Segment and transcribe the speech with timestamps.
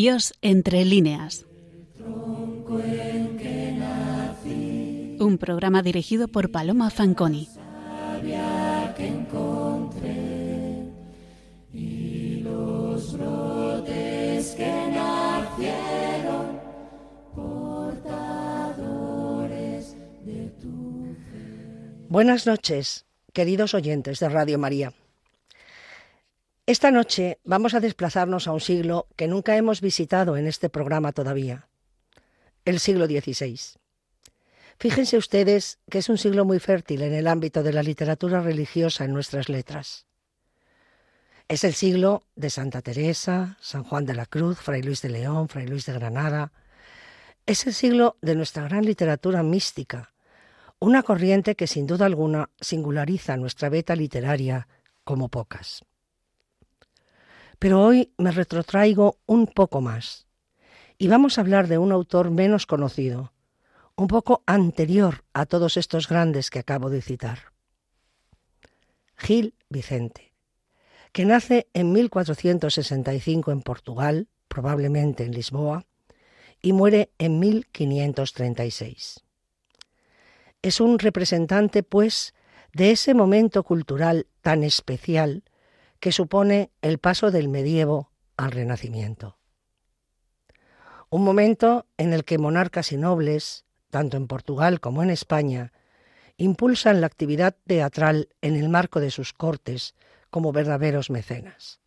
[0.00, 1.44] Dios entre líneas.
[5.18, 7.46] Un programa dirigido por Paloma Fanconi.
[22.08, 24.94] Buenas noches, queridos oyentes de Radio María.
[26.70, 31.10] Esta noche vamos a desplazarnos a un siglo que nunca hemos visitado en este programa
[31.10, 31.66] todavía,
[32.64, 33.58] el siglo XVI.
[34.78, 39.04] Fíjense ustedes que es un siglo muy fértil en el ámbito de la literatura religiosa
[39.04, 40.06] en nuestras letras.
[41.48, 45.48] Es el siglo de Santa Teresa, San Juan de la Cruz, Fray Luis de León,
[45.48, 46.52] Fray Luis de Granada.
[47.46, 50.12] Es el siglo de nuestra gran literatura mística,
[50.78, 54.68] una corriente que sin duda alguna singulariza nuestra beta literaria
[55.02, 55.82] como pocas.
[57.60, 60.26] Pero hoy me retrotraigo un poco más
[60.96, 63.34] y vamos a hablar de un autor menos conocido,
[63.96, 67.52] un poco anterior a todos estos grandes que acabo de citar.
[69.14, 70.32] Gil Vicente,
[71.12, 75.84] que nace en 1465 en Portugal, probablemente en Lisboa,
[76.62, 79.20] y muere en 1536.
[80.62, 82.32] Es un representante, pues,
[82.72, 85.42] de ese momento cultural tan especial
[86.00, 89.38] que supone el paso del medievo al renacimiento.
[91.10, 95.72] Un momento en el que monarcas y nobles, tanto en Portugal como en España,
[96.36, 99.94] impulsan la actividad teatral en el marco de sus cortes
[100.30, 101.80] como verdaderos mecenas.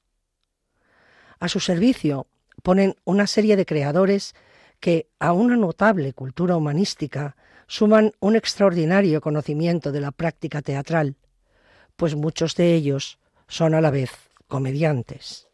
[1.39, 2.27] A su servicio
[2.61, 4.35] ponen una serie de creadores
[4.79, 7.35] que, a una notable cultura humanística,
[7.67, 11.15] suman un extraordinario conocimiento de la práctica teatral,
[11.95, 13.17] pues muchos de ellos
[13.53, 14.09] son a la vez
[14.47, 15.47] comediantes.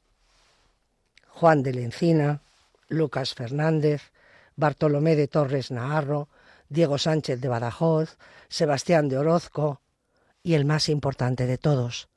[1.27, 2.41] Juan de la Encina,
[2.87, 4.13] Lucas Fernández,
[4.55, 6.29] Bartolomé de Torres Naharro,
[6.69, 8.17] Diego Sánchez de Badajoz,
[8.47, 9.81] Sebastián de Orozco
[10.43, 12.07] y el más importante de todos,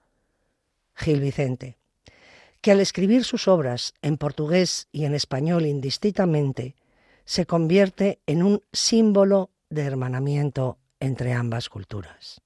[0.95, 1.79] Gil Vicente,
[2.61, 6.77] que al escribir sus obras en portugués y en español indistintamente,
[7.25, 12.41] se convierte en un símbolo de hermanamiento entre ambas culturas.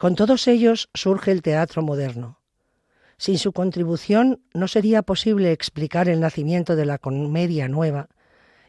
[0.00, 2.40] Con todos ellos surge el teatro moderno.
[3.18, 8.08] Sin su contribución no sería posible explicar el nacimiento de la comedia nueva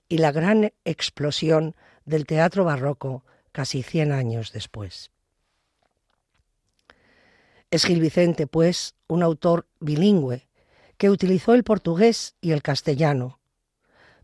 [0.09, 5.09] y la gran explosión del teatro barroco casi cien años después.
[7.69, 10.49] Es Gil Vicente, pues, un autor bilingüe
[10.97, 13.39] que utilizó el portugués y el castellano,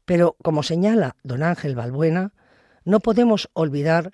[0.03, 2.34] pero, como señala don Ángel Balbuena,
[2.84, 4.12] no podemos olvidar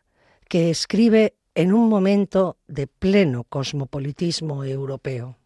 [0.47, 5.37] que escribe en un momento de pleno cosmopolitismo europeo.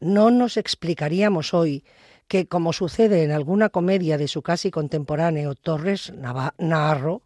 [0.00, 1.84] No nos explicaríamos hoy
[2.26, 7.22] que, como sucede en alguna comedia de su casi contemporáneo Torres Navarro,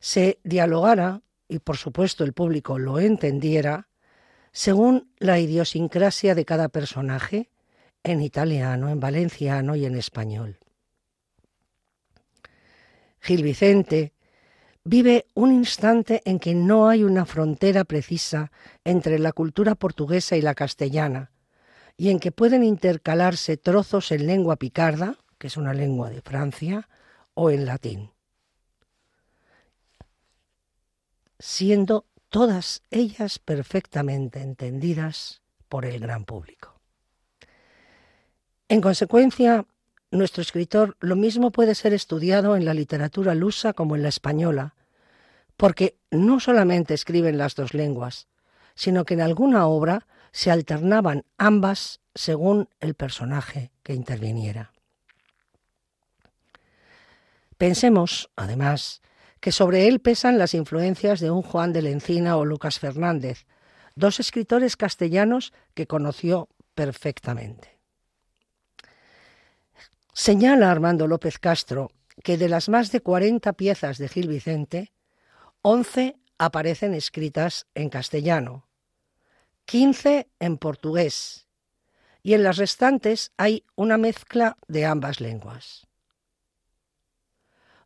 [0.00, 3.88] se dialogara, y por supuesto el público lo entendiera,
[4.52, 7.50] según la idiosincrasia de cada personaje,
[8.04, 10.58] en italiano, en valenciano y en español.
[13.20, 14.12] Gil Vicente
[14.84, 18.50] vive un instante en que no hay una frontera precisa
[18.84, 21.30] entre la cultura portuguesa y la castellana,
[21.96, 26.88] y en que pueden intercalarse trozos en lengua picarda, que es una lengua de Francia,
[27.34, 28.12] o en latín,
[31.38, 36.80] siendo todas ellas perfectamente entendidas por el gran público.
[38.68, 39.66] En consecuencia,
[40.10, 44.74] nuestro escritor lo mismo puede ser estudiado en la literatura lusa como en la española,
[45.56, 48.28] porque no solamente escribe en las dos lenguas,
[48.74, 54.72] sino que en alguna obra se alternaban ambas según el personaje que interviniera.
[57.56, 59.02] Pensemos, además,
[59.40, 63.46] que sobre él pesan las influencias de un Juan de la Encina o Lucas Fernández,
[63.96, 67.77] dos escritores castellanos que conoció perfectamente.
[70.20, 71.92] Señala Armando López Castro
[72.24, 74.90] que de las más de 40 piezas de Gil Vicente,
[75.62, 78.66] 11 aparecen escritas en castellano,
[79.66, 81.46] 15 en portugués
[82.20, 85.86] y en las restantes hay una mezcla de ambas lenguas.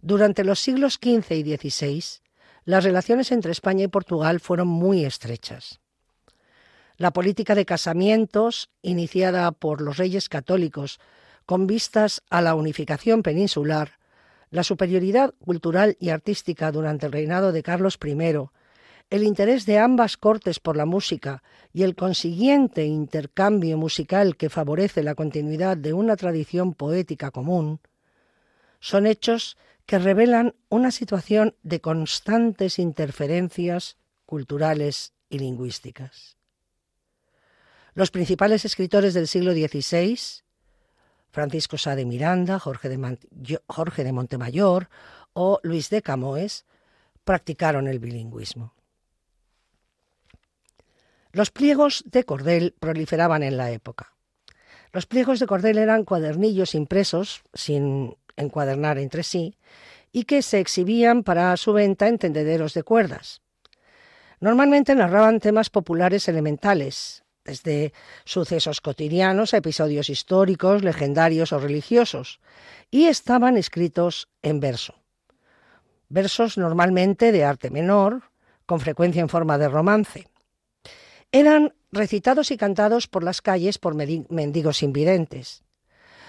[0.00, 2.02] Durante los siglos XV y XVI,
[2.64, 5.80] las relaciones entre España y Portugal fueron muy estrechas.
[6.96, 10.98] La política de casamientos, iniciada por los reyes católicos
[11.52, 13.98] con vistas a la unificación peninsular,
[14.48, 18.16] la superioridad cultural y artística durante el reinado de Carlos I
[19.10, 21.42] el interés de ambas cortes por la música
[21.74, 27.80] y el consiguiente intercambio musical que favorece la continuidad de una tradición poética común,
[28.80, 36.38] son hechos que revelan una situación de constantes interferencias culturales y lingüísticas.
[37.92, 40.41] Los principales escritores del siglo XVI,
[41.32, 44.88] Francisco Sá de Miranda, Jorge de, Montemayor
[45.32, 46.66] o Luis de Camoes,
[47.24, 48.74] practicaron el bilingüismo.
[51.32, 54.12] Los pliegos de cordel proliferaban en la época.
[54.92, 59.56] Los pliegos de cordel eran cuadernillos impresos, sin encuadernar entre sí,
[60.12, 63.40] y que se exhibían para su venta en tendederos de cuerdas.
[64.40, 67.92] Normalmente narraban temas populares elementales, desde
[68.24, 72.40] sucesos cotidianos a episodios históricos, legendarios o religiosos,
[72.90, 74.94] y estaban escritos en verso.
[76.08, 78.22] Versos normalmente de arte menor,
[78.66, 80.28] con frecuencia en forma de romance.
[81.32, 85.62] Eran recitados y cantados por las calles por mendigos invidentes.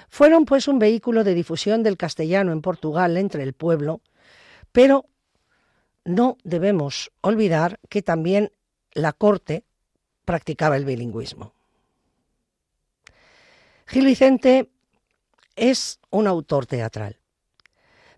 [0.10, 4.02] Fueron pues un vehículo de difusión del castellano en Portugal entre el pueblo,
[4.72, 5.06] pero
[6.06, 8.52] no debemos olvidar que también
[8.94, 9.66] la corte
[10.26, 11.54] practicaba el bilingüismo.
[13.86, 14.70] Gil Vicente
[15.56, 17.20] es un autor teatral,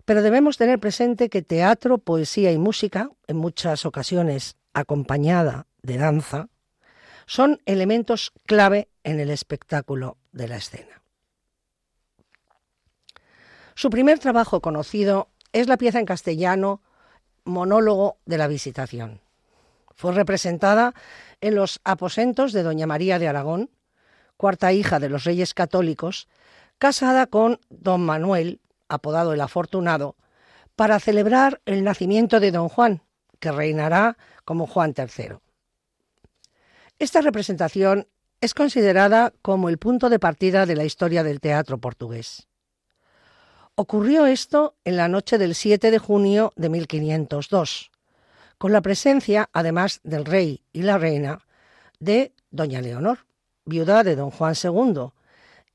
[0.04, 6.48] pero debemos tener presente que teatro, poesía y música, en muchas ocasiones acompañada de danza,
[7.26, 11.02] son elementos clave en el espectáculo de la escena.
[13.74, 16.80] Su primer trabajo conocido es la pieza en castellano
[17.44, 19.20] Monólogo de la Visitación.
[19.96, 20.94] Fue representada
[21.40, 23.70] en los aposentos de Doña María de Aragón,
[24.36, 26.28] cuarta hija de los reyes católicos,
[26.78, 30.16] casada con don Manuel, apodado el Afortunado,
[30.76, 33.02] para celebrar el nacimiento de don Juan,
[33.40, 35.38] que reinará como Juan III.
[36.98, 38.06] Esta representación
[38.42, 42.48] es considerada como el punto de partida de la historia del teatro portugués.
[43.74, 47.90] Ocurrió esto en la noche del 7 de junio de 1502,
[48.58, 51.44] con la presencia, además del rey y la reina,
[51.98, 53.26] de doña Leonor,
[53.64, 55.10] viuda de don Juan II,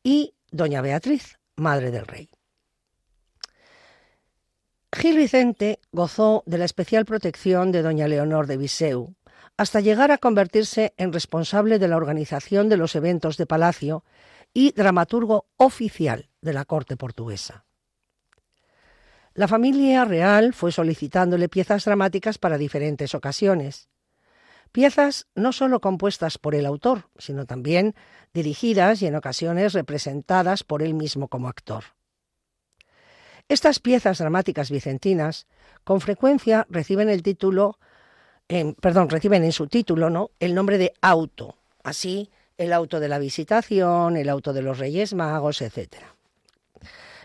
[0.03, 2.29] y doña Beatriz, madre del rey.
[4.93, 9.15] Gil Vicente gozó de la especial protección de doña Leonor de Viseu,
[9.57, 14.03] hasta llegar a convertirse en responsable de la organización de los eventos de palacio
[14.53, 17.65] y dramaturgo oficial de la corte portuguesa.
[19.33, 23.87] La familia real fue solicitándole piezas dramáticas para diferentes ocasiones.
[24.71, 27.95] Piezas no solo compuestas por el autor, sino también
[28.33, 31.83] dirigidas y en ocasiones representadas por él mismo como actor.
[33.49, 35.47] Estas piezas dramáticas vicentinas
[35.83, 37.77] con frecuencia reciben el título
[38.81, 40.31] perdón, reciben en su título ¿no?
[40.39, 45.13] el nombre de auto, así el auto de la visitación, el auto de los Reyes
[45.13, 45.95] Magos, etc.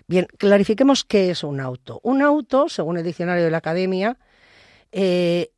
[0.08, 2.00] Bien, clarifiquemos qué es un auto.
[2.02, 4.18] Un auto, según el diccionario de la Academia,
[4.92, 5.50] eh,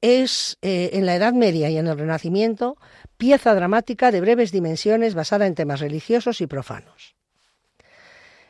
[0.00, 2.76] es eh, en la Edad Media y en el Renacimiento
[3.16, 7.14] pieza dramática de breves dimensiones basada en temas religiosos y profanos.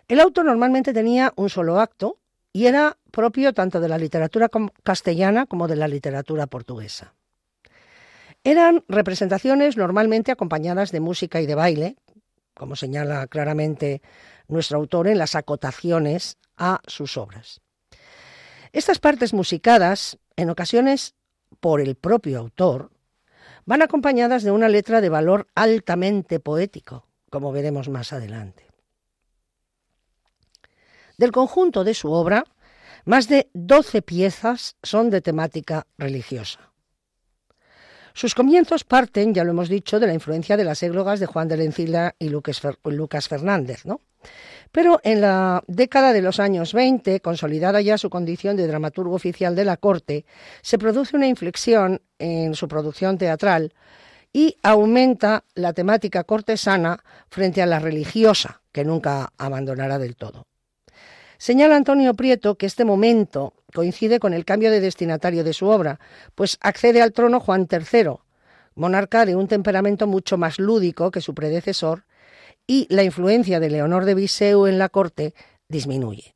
[0.08, 2.20] El auto normalmente tenía un solo acto,
[2.52, 4.48] y era propio tanto de la literatura
[4.82, 7.14] castellana como de la literatura portuguesa.
[8.42, 11.96] Eran representaciones normalmente acompañadas de música y de baile,
[12.54, 14.02] como señala claramente
[14.50, 17.60] nuestro autor en las acotaciones a sus obras.
[18.72, 21.14] Estas partes musicadas, en ocasiones
[21.60, 22.90] por el propio autor,
[23.64, 28.66] van acompañadas de una letra de valor altamente poético, como veremos más adelante.
[31.18, 32.44] Del conjunto de su obra,
[33.04, 36.69] más de 12 piezas son de temática religiosa.
[38.14, 41.48] Sus comienzos parten, ya lo hemos dicho, de la influencia de las églogas de Juan
[41.48, 44.00] de la Encina y Lucas Fernández, ¿no?
[44.72, 49.56] Pero en la década de los años 20, consolidada ya su condición de dramaturgo oficial
[49.56, 50.24] de la corte,
[50.62, 53.72] se produce una inflexión en su producción teatral
[54.32, 60.46] y aumenta la temática cortesana frente a la religiosa, que nunca abandonará del todo.
[61.36, 66.00] Señala Antonio Prieto que este momento coincide con el cambio de destinatario de su obra,
[66.34, 68.16] pues accede al trono Juan III,
[68.74, 72.04] monarca de un temperamento mucho más lúdico que su predecesor,
[72.66, 75.34] y la influencia de Leonor de Viseu en la corte
[75.68, 76.34] disminuye.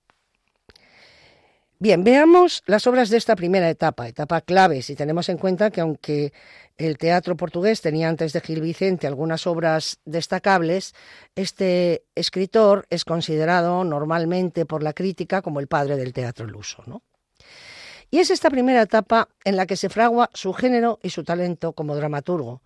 [1.79, 5.81] Bien, veamos las obras de esta primera etapa, etapa clave, si tenemos en cuenta que
[5.81, 6.33] aunque
[6.77, 10.95] el teatro portugués tenía antes de Gil Vicente algunas obras destacables,
[11.35, 16.83] este escritor es considerado normalmente por la crítica como el padre del teatro luso.
[18.15, 21.73] Y es esta primera etapa en la que se fragua su género y su talento
[21.73, 22.63] como dramaturgo.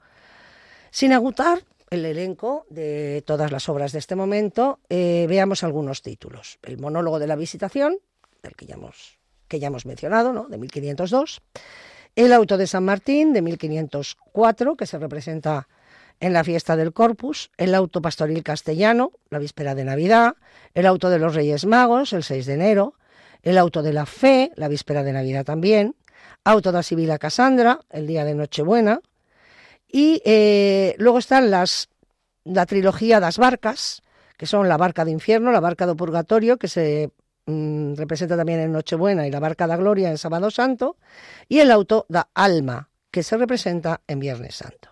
[0.91, 6.59] Sin agotar el elenco de todas las obras de este momento, eh, veamos algunos títulos.
[6.63, 7.97] El monólogo de la visitación,
[8.43, 8.75] del que ya
[9.69, 10.49] hemos, mencionado, ¿no?
[10.49, 11.41] de 1502.
[12.15, 15.67] El auto de San Martín, de 1504, que se representa
[16.21, 20.35] en la fiesta del Corpus, el auto pastoril castellano, la víspera de Navidad,
[20.75, 22.99] el auto de los Reyes Magos, el 6 de enero,
[23.49, 25.97] el auto de la fe, la víspera de Navidad también,
[26.45, 29.01] auto da Sibila Casandra, el día de Nochebuena,
[29.91, 31.89] y eh, luego están las,
[32.45, 34.03] la trilogía das barcas,
[34.37, 37.11] que son la barca de infierno, la barca de purgatorio, que se
[37.47, 40.99] mm, representa también en Nochebuena, y la barca da gloria en Sábado Santo,
[41.49, 44.91] y el auto da alma, que se representa en Viernes Santo.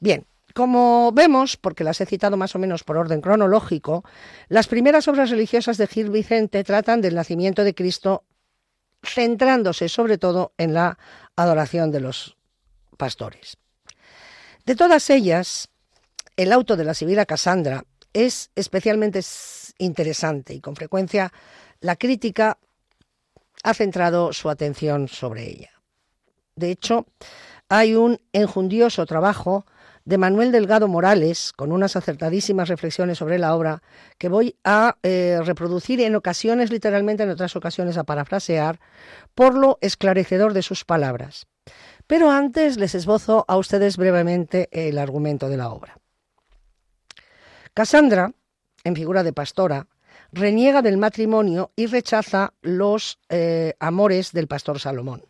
[0.00, 4.04] Bien, como vemos, porque las he citado más o menos por orden cronológico,
[4.48, 8.24] las primeras obras religiosas de Gil Vicente tratan del nacimiento de Cristo
[9.04, 10.98] centrándose sobre todo en la
[11.36, 12.38] adoración de los
[12.96, 13.58] pastores.
[14.64, 15.68] De todas ellas,
[16.38, 17.84] el auto de la Sibila Cassandra
[18.14, 19.20] es especialmente
[19.76, 21.34] interesante y con frecuencia
[21.80, 22.56] la crítica
[23.62, 25.82] ha centrado su atención sobre ella.
[26.54, 27.04] De hecho,
[27.68, 29.66] hay un enjundioso trabajo
[30.06, 33.82] de Manuel Delgado Morales, con unas acertadísimas reflexiones sobre la obra,
[34.18, 38.78] que voy a eh, reproducir en ocasiones literalmente, en otras ocasiones a parafrasear,
[39.34, 41.48] por lo esclarecedor de sus palabras.
[42.06, 45.98] Pero antes les esbozo a ustedes brevemente el argumento de la obra.
[47.74, 48.32] Cassandra,
[48.84, 49.88] en figura de pastora,
[50.30, 55.24] reniega del matrimonio y rechaza los eh, amores del pastor Salomón,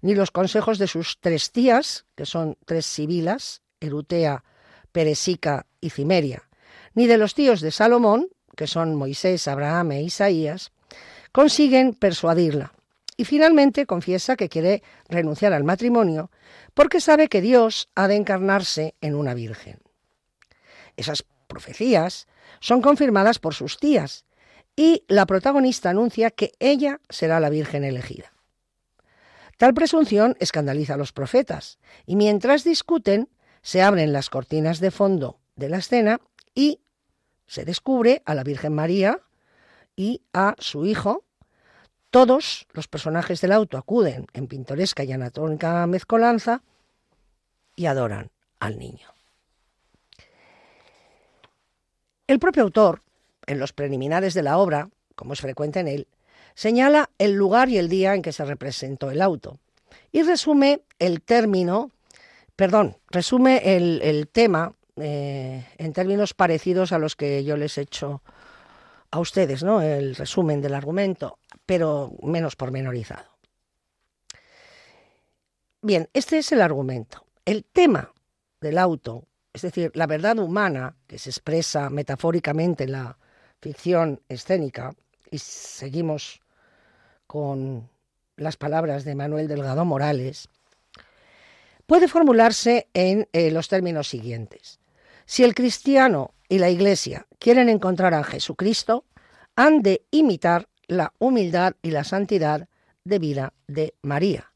[0.00, 4.44] ni los consejos de sus tres tías, que son tres sibilas, Erutea,
[4.92, 6.48] Peresica y Cimeria,
[6.94, 10.72] ni de los tíos de Salomón, que son Moisés, Abraham e Isaías,
[11.32, 12.72] consiguen persuadirla.
[13.16, 16.30] Y finalmente confiesa que quiere renunciar al matrimonio
[16.74, 19.80] porque sabe que Dios ha de encarnarse en una virgen.
[20.96, 22.28] Esas profecías
[22.60, 24.24] son confirmadas por sus tías
[24.76, 28.32] y la protagonista anuncia que ella será la virgen elegida.
[29.56, 33.28] Tal presunción escandaliza a los profetas y mientras discuten
[33.62, 36.20] se abren las cortinas de fondo de la escena
[36.54, 36.80] y
[37.46, 39.20] se descubre a la Virgen María
[39.96, 41.24] y a su hijo.
[42.10, 46.62] Todos los personajes del auto acuden en pintoresca y anatómica mezcolanza
[47.76, 49.08] y adoran al niño.
[52.26, 53.02] El propio autor,
[53.46, 56.08] en los preliminares de la obra, como es frecuente en él,
[56.54, 59.58] señala el lugar y el día en que se representó el auto
[60.12, 61.90] y resume el término
[62.58, 68.20] perdón, resume el, tema eh, en términos parecidos a los que yo les he hecho
[69.12, 69.80] a ustedes, ¿no?
[69.80, 73.30] El resumen del argumento, pero menos pormenorizado.
[75.82, 77.24] Bien, este es el argumento.
[77.44, 78.10] El tema
[78.60, 83.18] del auto, es decir, la verdad humana que se expresa metafóricamente en la
[83.62, 84.96] ficción escénica,
[85.30, 86.40] y seguimos
[87.28, 87.88] con
[88.36, 90.48] las palabras de Manuel Delgado Morales,
[91.88, 94.78] puede formularse en eh, los términos siguientes.
[95.24, 99.06] Si el cristiano y la Iglesia quieren encontrar a Jesucristo,
[99.56, 102.68] han de imitar la humildad y la santidad
[103.04, 104.52] de vida de María,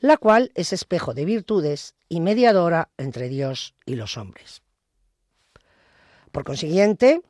[0.00, 4.60] la cual es espejo de virtudes y mediadora entre Dios y los hombres.
[6.30, 7.22] Por consiguiente,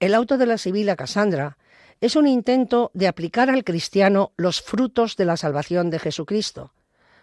[0.00, 1.56] el auto de la Sibila Casandra
[2.02, 6.74] es un intento de aplicar al cristiano los frutos de la salvación de Jesucristo,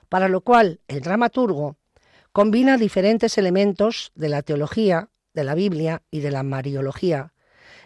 [0.10, 1.78] para lo cual el dramaturgo
[2.32, 7.34] combina diferentes elementos de la teología, de la Biblia y de la Mariología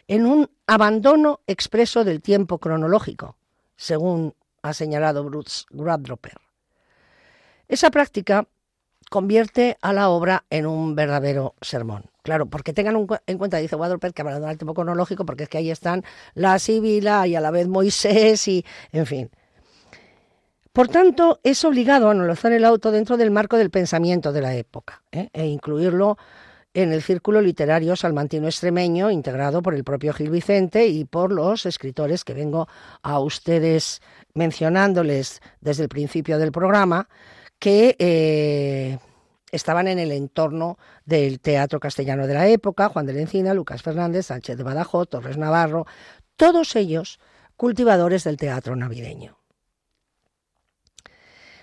[0.07, 3.37] en un abandono expreso del tiempo cronológico,
[3.75, 6.37] según ha señalado Bruce Gradroper.
[7.67, 8.47] Esa práctica
[9.09, 12.09] convierte a la obra en un verdadero sermón.
[12.23, 12.95] Claro, porque tengan
[13.27, 16.03] en cuenta, dice Gradroper, que abandona el tiempo cronológico, porque es que ahí están
[16.33, 19.29] la Sibila y a la vez Moisés y, en fin,
[20.73, 25.03] por tanto, es obligado analizar el auto dentro del marco del pensamiento de la época
[25.11, 25.29] ¿eh?
[25.31, 26.17] e incluirlo
[26.73, 31.67] en el círculo literario salmantino extremeño integrado por el propio Gil Vicente y por los
[31.67, 32.67] escritores que vengo
[33.03, 34.01] a ustedes
[34.33, 37.07] mencionándoles desde el principio del programa,
[37.59, 38.97] que eh,
[39.51, 43.83] estaban en el entorno del teatro castellano de la época, Juan de la Encina, Lucas
[43.83, 45.85] Fernández, Sánchez de Badajoz, Torres Navarro,
[46.35, 47.19] todos ellos
[47.55, 49.42] cultivadores del teatro navideño.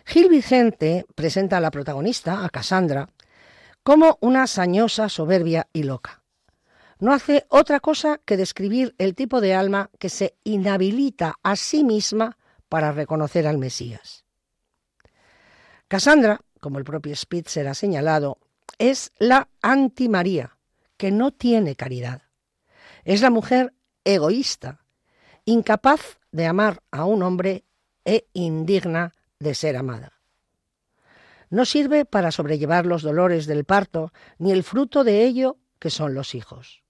[0.04, 3.09] Gil Vicente presenta a la protagonista, a Cassandra,
[3.83, 6.23] como una sañosa, soberbia y loca.
[6.99, 11.83] No hace otra cosa que describir el tipo de alma que se inhabilita a sí
[11.83, 12.37] misma
[12.69, 14.25] para reconocer al Mesías.
[15.88, 18.38] Cassandra, como el propio Spitzer ha señalado,
[18.78, 20.59] es la anti-María,
[20.97, 22.23] que no tiene caridad.
[23.04, 23.73] Es la mujer
[24.04, 24.85] egoísta,
[25.47, 27.64] incapaz de amar a un hombre
[28.04, 30.12] e indigna de ser amada.
[31.49, 36.14] No sirve para sobrellevar los dolores del parto, ni el fruto de ello que son
[36.14, 36.85] los hijos.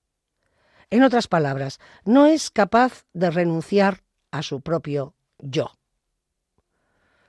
[0.90, 4.02] En otras palabras, no es capaz de renunciar
[4.32, 5.72] a su propio yo.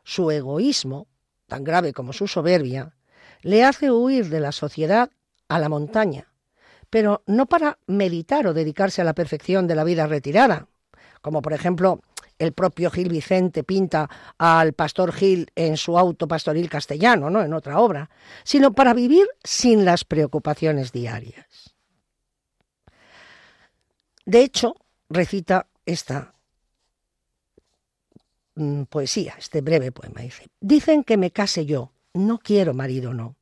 [0.03, 1.07] Su egoísmo,
[1.47, 2.95] tan grave como su soberbia,
[3.43, 5.11] le hace huir de la sociedad
[5.47, 6.33] a la montaña,
[6.89, 10.67] pero no para meditar o dedicarse a la perfección de la vida retirada,
[11.21, 12.01] como por ejemplo
[12.41, 17.43] el propio Gil Vicente pinta al pastor Gil en su auto pastoril castellano, ¿no?
[17.43, 18.09] en otra obra,
[18.43, 21.75] sino para vivir sin las preocupaciones diarias.
[24.25, 24.75] De hecho,
[25.09, 26.33] recita esta
[28.55, 33.35] mm, poesía, este breve poema, dice, dicen que me case yo, no quiero marido, no,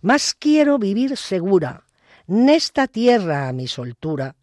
[0.00, 1.84] más quiero vivir segura,
[2.26, 4.36] nesta tierra a mi soltura,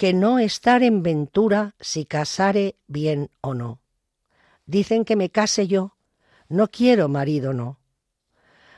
[0.00, 3.82] que no estar en ventura si casare bien o no.
[4.64, 5.94] Dicen que me case yo,
[6.48, 7.78] no quiero marido, no.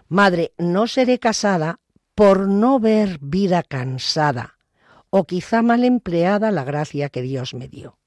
[0.09, 1.79] Madre, no seré casada
[2.17, 4.59] por no ver vida cansada,
[5.11, 8.00] o quizá mal empleada la gracia que Dios me dio.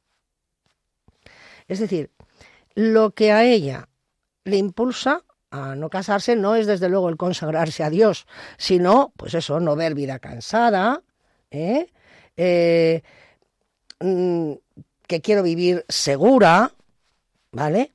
[1.69, 2.11] Es decir,
[2.73, 3.87] lo que a ella
[4.43, 9.35] le impulsa a no casarse no es desde luego el consagrarse a Dios, sino, pues
[9.35, 11.01] eso, no ver vida cansada,
[11.49, 11.93] ¿eh?
[12.37, 13.01] Eh,
[13.99, 14.53] mm,
[15.07, 16.73] que quiero vivir segura,
[17.51, 17.91] ¿vale?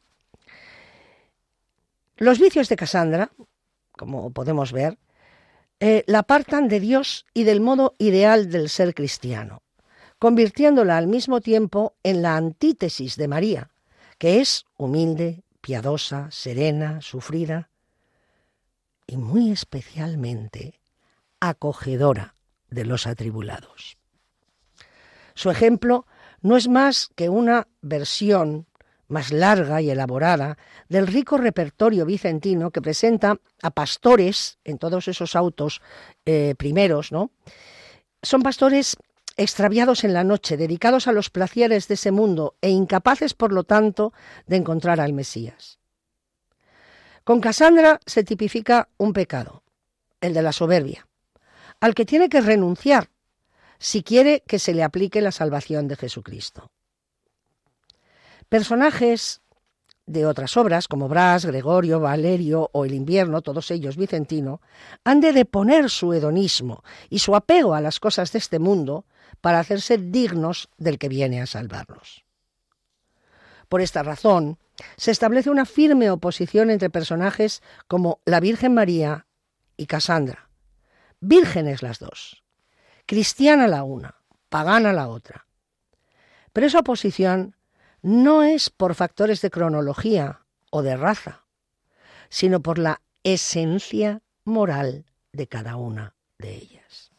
[2.17, 3.31] Los vicios de Casandra,
[3.93, 4.99] como podemos ver,
[5.81, 9.63] eh, la apartan de Dios y del modo ideal del ser cristiano,
[10.19, 13.71] convirtiéndola al mismo tiempo en la antítesis de María,
[14.19, 17.71] que es humilde, piadosa, serena, sufrida
[19.07, 20.81] y muy especialmente
[21.41, 22.35] acogedora
[22.69, 24.00] de los atribulados.
[25.41, 26.05] Su ejemplo
[26.43, 28.67] no es más que una versión
[29.09, 30.59] más larga y elaborada
[30.91, 35.81] del rico repertorio vicentino que presenta a pastores en todos esos autos
[36.27, 37.31] eh, primeros, ¿no?
[38.23, 38.99] Son pastores
[39.39, 43.65] extraviados en la noche, dedicados a los placeres de ese mundo e incapaces, por lo
[43.65, 44.13] tanto,
[44.47, 45.79] de encontrar al Mesías.
[47.25, 49.63] Con Casandra se tipifica un pecado,
[50.21, 51.09] el de la soberbia,
[51.81, 53.09] al que tiene que renunciar
[53.81, 56.71] si quiere que se le aplique la salvación de Jesucristo.
[58.49, 59.41] Personajes
[60.05, 64.61] de otras obras, como Brás, Gregorio, Valerio o El invierno, todos ellos Vicentino,
[65.03, 69.07] han de deponer su hedonismo y su apego a las cosas de este mundo
[69.41, 72.25] para hacerse dignos del que viene a salvarnos.
[73.69, 74.59] Por esta razón,
[74.97, 79.27] se establece una firme oposición entre personajes como la Virgen María
[79.77, 80.51] y Casandra,
[81.21, 82.43] vírgenes las dos,
[83.11, 84.15] cristiana la una,
[84.51, 85.49] pagana la otra.
[86.53, 87.57] Pero esa oposición
[88.03, 91.43] no es por factores de cronología o de raza,
[92.29, 97.11] sino por la esencia moral de cada una de ellas.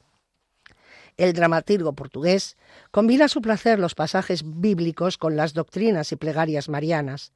[1.17, 2.55] El dramaturgo portugués
[2.91, 7.33] combina a su placer los pasajes bíblicos con las doctrinas y plegarias marianas,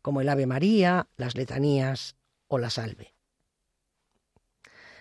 [0.00, 2.14] como el Ave María, las letanías
[2.46, 3.15] o la Salve.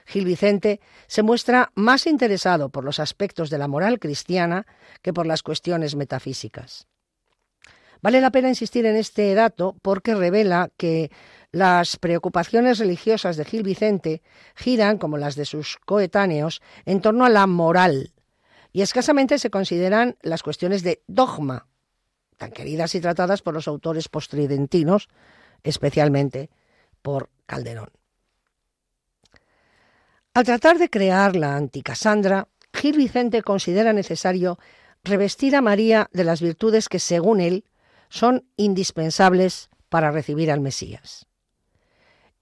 [0.05, 4.65] Gil Vicente se muestra más interesado por los aspectos de la moral cristiana
[5.01, 6.87] que por las cuestiones metafísicas.
[8.01, 11.11] Vale la pena insistir en este dato porque revela que
[11.51, 14.21] las preocupaciones religiosas de Gil Vicente
[14.55, 18.13] giran, como las de sus coetáneos, en torno a la moral
[18.75, 21.65] y escasamente se consideran las cuestiones de dogma,
[22.37, 25.07] tan queridas y tratadas por los autores postridentinos,
[25.63, 26.49] especialmente
[27.01, 27.89] por Calderón.
[30.35, 34.59] Al tratar de crear la anticasandra, Gil Vicente considera necesario
[35.01, 37.63] revestir a María de las virtudes que, según él,
[38.09, 41.25] son indispensables para recibir al Mesías.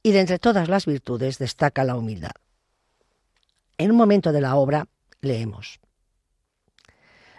[0.01, 2.31] Y de entre todas las virtudes destaca la humildad.
[3.77, 4.87] En un momento de la obra
[5.21, 5.79] leemos.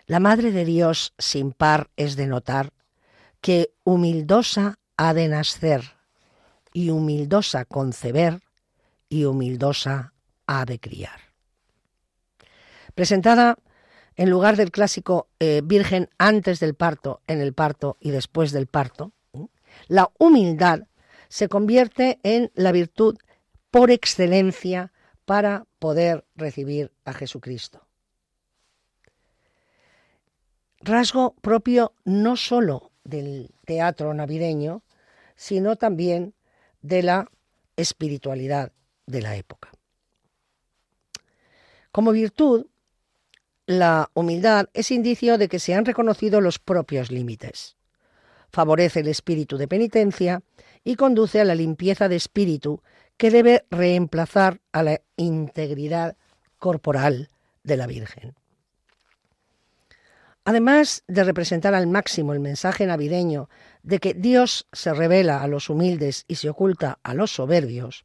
[0.06, 2.72] La Madre de Dios sin par es de notar
[3.40, 5.96] que humildosa ha de nacer
[6.72, 8.40] y humildosa conceber
[9.08, 10.13] y humildosa
[10.46, 11.20] ha de criar.
[12.94, 13.58] Presentada
[14.16, 18.66] en lugar del clásico eh, Virgen antes del parto, en el parto y después del
[18.66, 19.12] parto,
[19.88, 20.86] la humildad
[21.28, 23.16] se convierte en la virtud
[23.70, 24.92] por excelencia
[25.24, 27.86] para poder recibir a Jesucristo.
[30.80, 34.82] Rasgo propio no sólo del teatro navideño,
[35.34, 36.34] sino también
[36.82, 37.30] de la
[37.76, 38.72] espiritualidad
[39.06, 39.73] de la época.
[41.94, 42.66] Como virtud,
[43.66, 47.76] la humildad es indicio de que se han reconocido los propios límites.
[48.50, 50.42] Favorece el espíritu de penitencia
[50.82, 52.82] y conduce a la limpieza de espíritu
[53.16, 56.16] que debe reemplazar a la integridad
[56.58, 57.28] corporal
[57.62, 58.34] de la Virgen.
[60.44, 63.48] Además de representar al máximo el mensaje navideño
[63.84, 68.04] de que Dios se revela a los humildes y se oculta a los soberbios,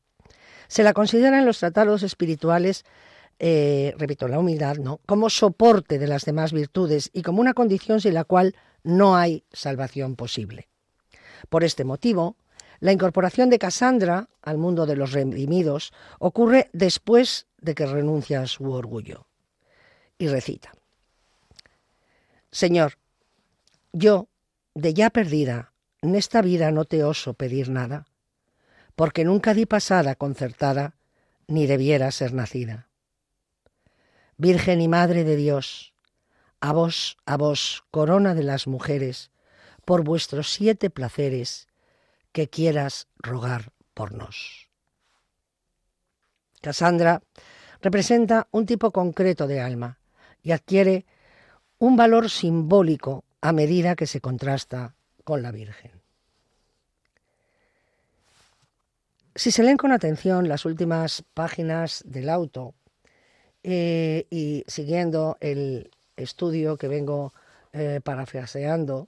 [0.67, 2.85] se la considera en los tratados espirituales,
[3.39, 4.99] eh, repito, la humildad, ¿no?
[5.05, 9.45] como soporte de las demás virtudes y como una condición sin la cual no hay
[9.53, 10.67] salvación posible.
[11.47, 12.35] Por este motivo,
[12.81, 18.47] la incorporación de Casandra al mundo de los redimidos ocurre después de que renuncia a
[18.47, 19.25] su orgullo.
[20.17, 20.73] Y recita.
[22.51, 22.97] Señor,
[23.93, 24.27] yo,
[24.73, 25.71] de ya perdida,
[26.01, 28.05] en esta vida no te oso pedir nada,
[28.95, 30.95] porque nunca di pasada concertada,
[31.47, 32.88] ni debiera ser nacida.
[34.39, 35.93] Virgen y Madre de Dios,
[36.61, 39.31] a vos, a vos, corona de las mujeres,
[39.83, 41.67] por vuestros siete placeres,
[42.31, 44.69] que quieras rogar por nos.
[46.61, 47.21] Casandra
[47.81, 49.99] representa un tipo concreto de alma
[50.41, 51.05] y adquiere
[51.77, 55.91] un valor simbólico a medida que se contrasta con la Virgen.
[59.35, 62.73] Si se leen con atención las últimas páginas del auto
[63.63, 67.33] eh, y siguiendo el estudio que vengo
[67.73, 69.07] eh, parafraseando,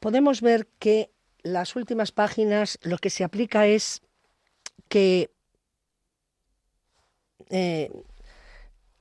[0.00, 1.10] podemos ver que
[1.42, 4.02] las últimas páginas lo que se aplica es
[4.88, 5.30] que
[7.50, 7.90] eh,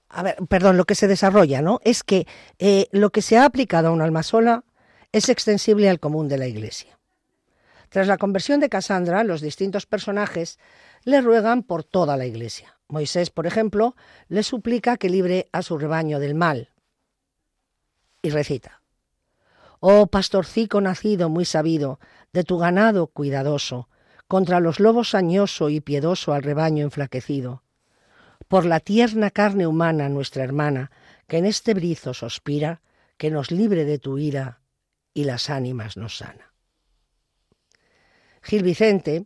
[0.10, 1.80] a ver, perdón, lo que se desarrolla, ¿no?
[1.84, 2.28] Es que
[2.92, 4.64] lo que se ha aplicado a un alma sola
[5.12, 6.96] es extensible al común de la Iglesia.
[7.90, 10.60] Tras la conversión de Casandra, los distintos personajes
[11.04, 12.75] le ruegan por toda la Iglesia.
[12.88, 13.96] Moisés, por ejemplo,
[14.28, 16.72] le suplica que libre a su rebaño del mal.
[18.22, 18.82] Y recita,
[19.80, 22.00] Oh pastorcico nacido muy sabido,
[22.34, 23.90] de tu ganado cuidadoso,
[24.28, 27.64] contra los lobos añoso y piedoso al rebaño enflaquecido,
[28.48, 30.92] por la tierna carne humana, nuestra hermana,
[31.28, 32.82] que en este brizo sospira,
[33.18, 34.62] que nos libre de tu ira
[35.14, 36.54] y las ánimas nos sana.
[38.42, 39.26] Gil Vicente,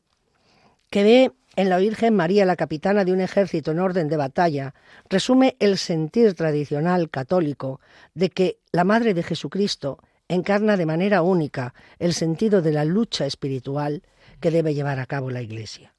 [0.90, 4.74] que ve en la Virgen María la capitana de un ejército en orden de batalla,
[5.10, 7.82] resume el sentir tradicional católico
[8.14, 13.26] de que la Madre de Jesucristo encarna de manera única el sentido de la lucha
[13.26, 14.04] espiritual
[14.40, 15.94] que debe llevar a cabo la Iglesia.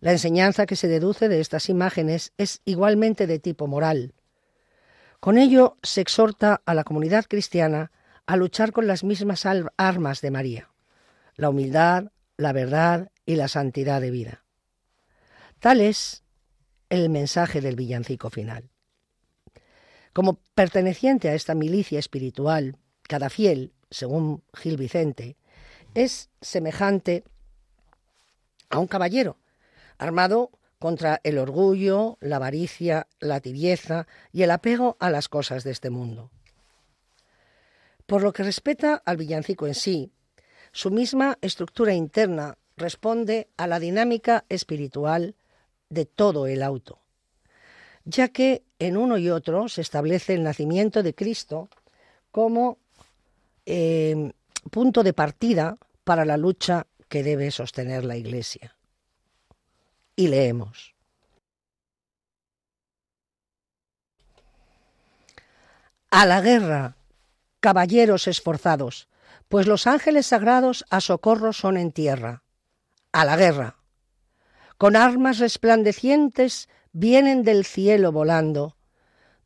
[0.00, 4.12] La enseñanza que se deduce de estas imágenes es igualmente de tipo moral.
[5.20, 7.92] Con ello se exhorta a la comunidad cristiana
[8.26, 9.46] a luchar con las mismas
[9.78, 10.68] armas de María,
[11.34, 14.44] la humildad, la verdad y la santidad de vida.
[15.58, 16.24] Tal es
[16.90, 18.70] el mensaje del villancico final.
[20.12, 25.36] Como perteneciente a esta milicia espiritual, cada fiel, según Gil Vicente,
[25.94, 27.24] es semejante
[28.70, 29.38] a un caballero
[29.98, 35.70] armado contra el orgullo, la avaricia, la tibieza y el apego a las cosas de
[35.70, 36.30] este mundo.
[38.06, 40.12] Por lo que respecta al villancico en sí,
[40.72, 45.34] su misma estructura interna responde a la dinámica espiritual
[45.88, 46.98] de todo el auto,
[48.04, 51.68] ya que en uno y otro se establece el nacimiento de Cristo
[52.30, 52.78] como
[53.66, 54.32] eh,
[54.70, 58.74] punto de partida para la lucha que debe sostener la Iglesia
[60.16, 60.94] y leemos.
[66.10, 66.96] A la guerra,
[67.60, 69.08] caballeros esforzados,
[69.48, 72.41] pues los ángeles sagrados a socorro son en tierra.
[73.12, 73.76] A la guerra.
[74.78, 78.76] Con armas resplandecientes vienen del cielo volando,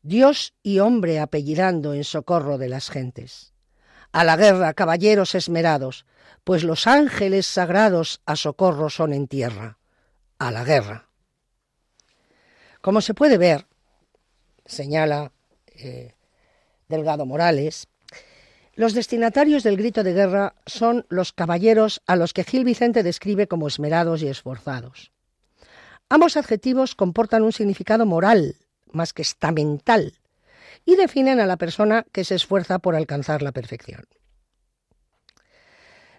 [0.01, 3.53] Dios y hombre apellidando en socorro de las gentes.
[4.11, 6.05] A la guerra, caballeros esmerados,
[6.43, 9.77] pues los ángeles sagrados a socorro son en tierra
[10.39, 11.09] a la guerra.
[12.81, 13.67] Como se puede ver,
[14.65, 15.31] señala
[15.67, 16.13] eh,
[16.87, 17.87] Delgado Morales,
[18.77, 23.47] los destinatarios del grito de guerra son los caballeros a los que Gil Vicente describe
[23.47, 25.11] como esmerados y esforzados.
[26.09, 28.55] Ambos adjetivos comportan un significado moral
[28.91, 30.13] más que estamental
[30.85, 34.05] y definen a la persona que se esfuerza por alcanzar la perfección.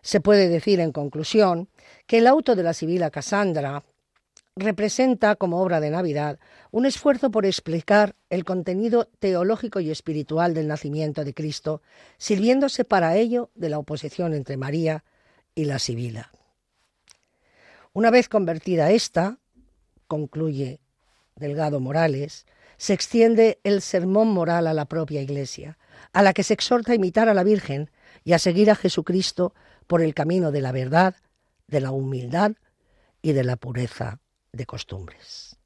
[0.03, 1.68] Se puede decir, en conclusión,
[2.09, 3.85] que el auto de la Sibila Cassandra
[4.59, 6.38] representa, como obra de Navidad,
[6.71, 11.83] un esfuerzo por explicar el contenido teológico y espiritual del nacimiento de Cristo,
[12.18, 15.05] sirviéndose para ello de la oposición entre María
[15.55, 16.31] y la Sibila.
[17.92, 19.38] Una vez convertida esta,
[20.07, 20.81] concluye
[21.37, 25.79] Delgado Morales, se extiende el sermón moral a la propia Iglesia,
[26.12, 27.90] a la que se exhorta a imitar a la Virgen
[28.25, 29.55] y a seguir a Jesucristo
[29.87, 31.16] por el camino de la verdad,
[31.66, 32.53] de la humildad
[33.21, 34.21] y de la pureza
[34.52, 35.56] de costumbres.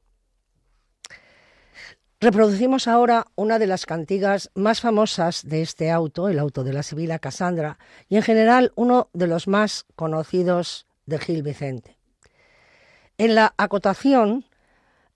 [2.22, 6.84] Reproducimos ahora una de las cantigas más famosas de este auto, el auto de la
[6.84, 11.96] Sibila Cassandra, y en general uno de los más conocidos de Gil Vicente.
[13.18, 14.44] En la acotación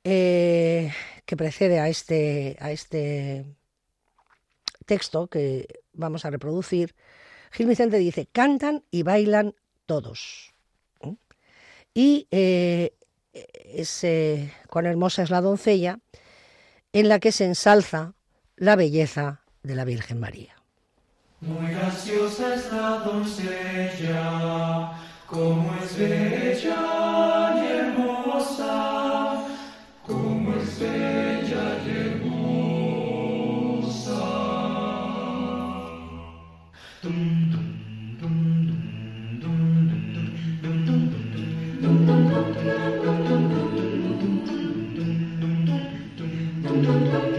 [0.03, 0.93] eh,
[1.27, 3.45] que precede a este, a este
[4.85, 6.97] texto que vamos a reproducir,
[7.53, 9.55] Gil Vicente dice, cantan y bailan
[9.87, 10.53] todos.
[11.03, 11.13] ¿Mm?
[11.95, 12.95] Y eh,
[13.65, 14.07] es,
[14.69, 15.99] cuán hermosa es la doncella,
[16.93, 18.15] en la que se ensalza
[18.57, 20.55] la belleza de la Virgen María.
[21.41, 24.93] Muy graciosa es la doncella,
[25.27, 29.45] como es bella y hermosa,
[30.07, 31.16] como es bella
[42.37, 42.57] Thank
[46.67, 47.36] you.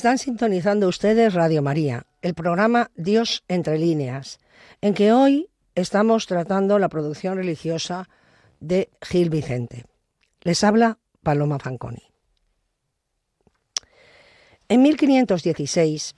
[0.00, 4.38] Están sintonizando ustedes Radio María, el programa Dios entre líneas,
[4.80, 8.08] en que hoy estamos tratando la producción religiosa
[8.60, 9.84] de Gil Vicente.
[10.40, 12.02] Les habla Paloma Fanconi.
[14.70, 16.14] En 1516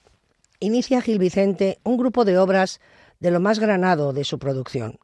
[0.61, 2.81] inicia Gil Vicente un grupo de obras
[3.19, 5.01] de lo más granado de su producción,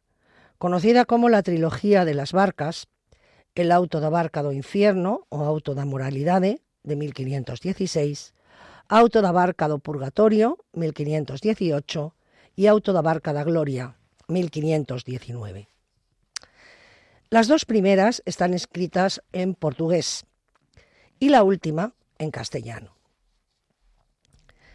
[0.58, 2.86] conocida como la trilogía de las barcas,
[3.56, 8.37] el auto da barca do infierno o auto da moralidade de 1516,
[8.88, 12.16] Auto da Barca do Purgatorio, 1518,
[12.56, 15.68] y Auto da Barca da Gloria, 1519.
[17.28, 20.24] Las dos primeras están escritas en portugués
[21.20, 22.96] y la última en castellano.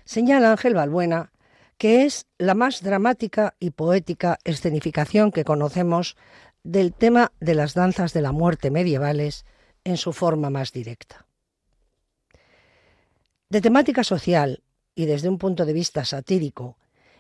[0.06, 1.32] Señala Ángel Balbuena
[1.78, 6.15] que es la más dramática y poética escenificación que conocemos
[6.63, 9.43] del tema de las danzas de la muerte medievales
[9.84, 11.26] en su forma más directa.
[13.54, 14.63] De temática social
[14.96, 16.76] y desde un punto de vista satírico,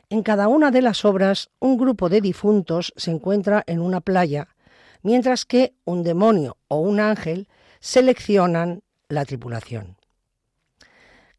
[0.09, 4.47] en cada una de las obras un grupo de difuntos se encuentra en una playa,
[5.03, 7.47] mientras que un demonio o un ángel
[7.81, 9.95] seleccionan la tripulación.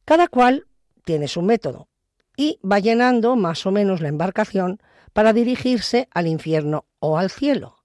[0.05, 0.69] Cada cual
[1.05, 1.89] tiene su método
[2.37, 4.81] y va llenando más o menos la embarcación
[5.13, 7.83] para dirigirse al infierno o al cielo,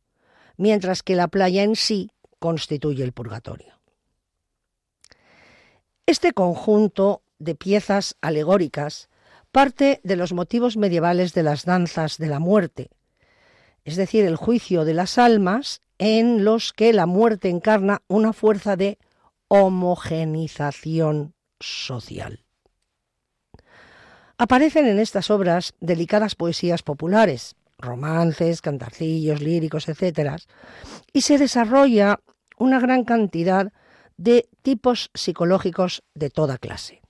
[0.57, 3.78] mientras que la playa en sí constituye el purgatorio.
[6.09, 9.09] Este conjunto de piezas alegóricas
[9.51, 12.89] parte de los motivos medievales de las danzas de la muerte,
[13.83, 18.75] es decir, el juicio de las almas en los que la muerte encarna una fuerza
[18.75, 18.97] de
[19.49, 22.43] homogenización social.
[24.39, 30.41] Aparecen en estas obras delicadas poesías populares, romances, cantarcillos, líricos, etc.,
[31.13, 32.19] y se desarrolla
[32.57, 33.88] una gran cantidad de
[34.61, 37.01] tipos psicológicos de toda clase.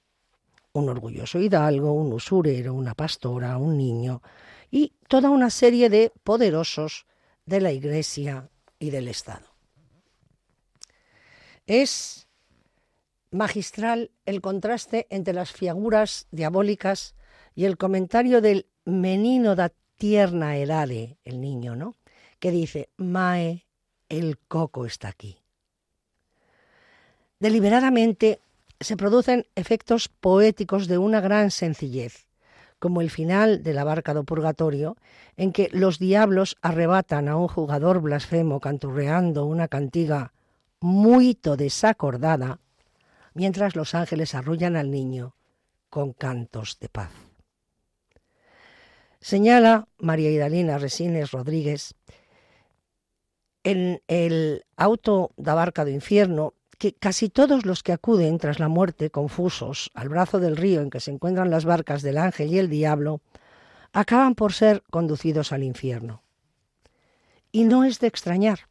[0.72, 4.22] un orgulloso hidalgo, un usurero, una pastora, un niño
[4.69, 7.08] y toda una serie de poderosos
[7.45, 9.48] de la Iglesia y del Estado.
[11.65, 12.28] Es
[13.32, 17.15] magistral el contraste entre las figuras diabólicas
[17.56, 21.95] y el comentario del menino da tierna edade, el niño, ¿no?
[22.39, 23.65] Que dice, Mae,
[24.08, 25.39] el coco está aquí.
[27.39, 28.41] Deliberadamente
[28.80, 32.28] se producen efectos poéticos de una gran sencillez,
[32.80, 34.97] como el final de la do purgatorio,
[35.38, 40.34] en que los diablos arrebatan a un jugador blasfemo canturreando una cantiga
[40.82, 42.60] muy desacordada,
[43.34, 45.36] mientras los ángeles arrullan al niño
[45.89, 47.12] con cantos de paz.
[49.21, 51.95] Señala María Idalina Resines Rodríguez
[53.63, 58.70] en el auto da barca do infierno que casi todos los que acuden tras la
[58.70, 62.58] muerte, confusos, al brazo del río en que se encuentran las barcas del ángel y
[62.58, 63.22] el diablo,
[63.92, 66.24] acaban por ser conducidos al infierno.
[67.52, 68.70] Y no es de extrañar,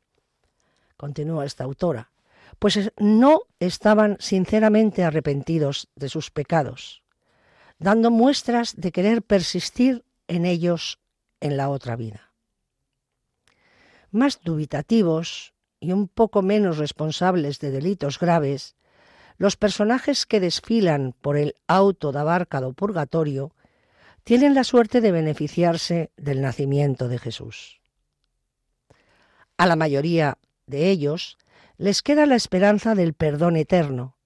[0.97, 2.11] continúa esta autora,
[2.59, 7.03] pues no estaban sinceramente arrepentidos de sus pecados,
[7.79, 10.99] dando muestras de querer persistir en ellos
[11.40, 12.33] en la otra vida.
[14.11, 18.77] Más dubitativos, y un poco menos responsables de delitos graves,
[19.37, 23.53] los personajes que desfilan por el auto de abarcado purgatorio
[24.25, 27.81] tienen la suerte de beneficiarse del nacimiento de Jesús.
[29.57, 31.38] A la mayoría de ellos
[31.79, 34.17] les queda la esperanza del perdón eterno,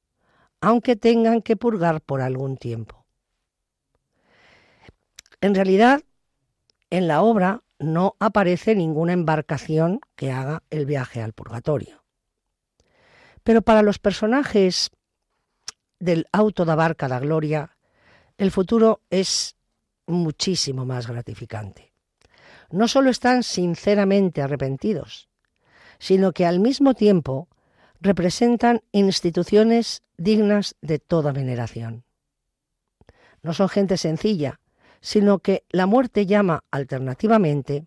[0.61, 3.05] aunque tengan que purgar por algún tiempo.
[5.41, 6.03] En realidad,
[6.91, 12.05] en la obra no aparece ninguna embarcación que haga el viaje al purgatorio.
[13.43, 14.91] Pero para los personajes
[15.99, 17.77] del auto da barca la gloria,
[18.39, 19.57] el futuro es
[20.07, 21.93] muchísimo más gratificante.
[22.71, 25.29] No solo están sinceramente arrepentidos,
[25.99, 27.49] sino que al mismo tiempo
[28.01, 32.05] representan instituciones dignas de toda veneración.
[33.43, 34.61] No son gente sencilla,
[35.03, 37.85] sino que la muerte llama alternativamente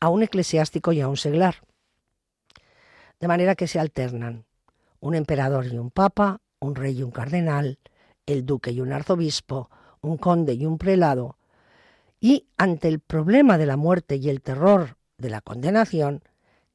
[0.00, 1.56] a un eclesiástico y a un seglar.
[3.20, 4.46] De manera que se alternan
[5.00, 7.78] un emperador y un papa, un rey y un cardenal,
[8.26, 11.36] el duque y un arzobispo, un conde y un prelado,
[12.20, 16.22] y ante el problema de la muerte y el terror de la condenación,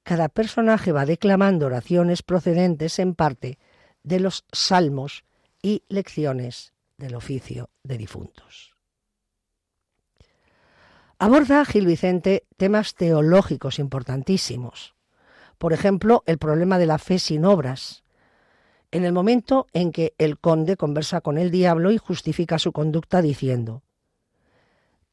[0.04, 3.58] cada personaje va declamando oraciones procedentes en parte
[4.04, 5.26] de los salmos
[5.62, 8.73] y lecciones del oficio de difuntos.
[11.24, 14.94] Aborda Gil Vicente temas teológicos importantísimos.
[15.58, 18.04] Por ejemplo, el problema de la fe sin obras.
[18.92, 23.22] En el momento en que el conde conversa con el diablo y justifica su conducta
[23.22, 23.84] diciendo,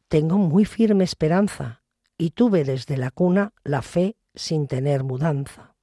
[0.09, 1.85] Tengo muy firme esperanza
[2.19, 5.77] y tuve desde la cuna la fe sin tener mudanza.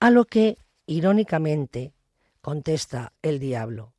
[0.00, 1.94] A lo que, irónicamente,
[2.40, 3.94] contesta el diablo,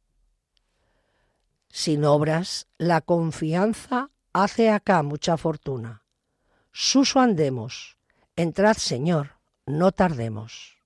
[1.69, 6.03] Sin obras, la confianza hace acá mucha fortuna.
[6.71, 7.97] Suso andemos,
[8.35, 10.77] entrad Señor, no tardemos.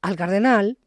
[0.00, 0.78] Al cardenal,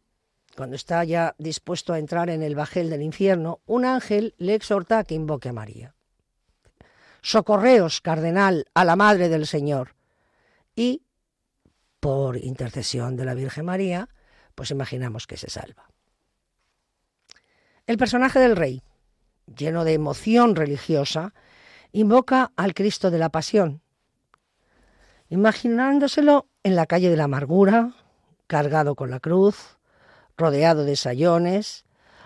[0.55, 4.99] cuando está ya dispuesto a entrar en el bajel del infierno, un ángel le exhorta
[4.99, 5.95] a que invoque a María.
[7.21, 9.95] Socorreos, cardenal, a la Madre del Señor.
[10.75, 11.03] Y,
[11.99, 14.09] por intercesión de la Virgen María,
[14.55, 15.89] pues imaginamos que se salva.
[17.85, 18.81] El personaje del rey,
[19.55, 21.33] lleno de emoción religiosa,
[21.91, 23.81] invoca al Cristo de la Pasión,
[25.29, 27.93] imaginándoselo en la calle de la amargura,
[28.47, 29.77] cargado con la cruz,
[30.37, 31.85] rodeado de sayones,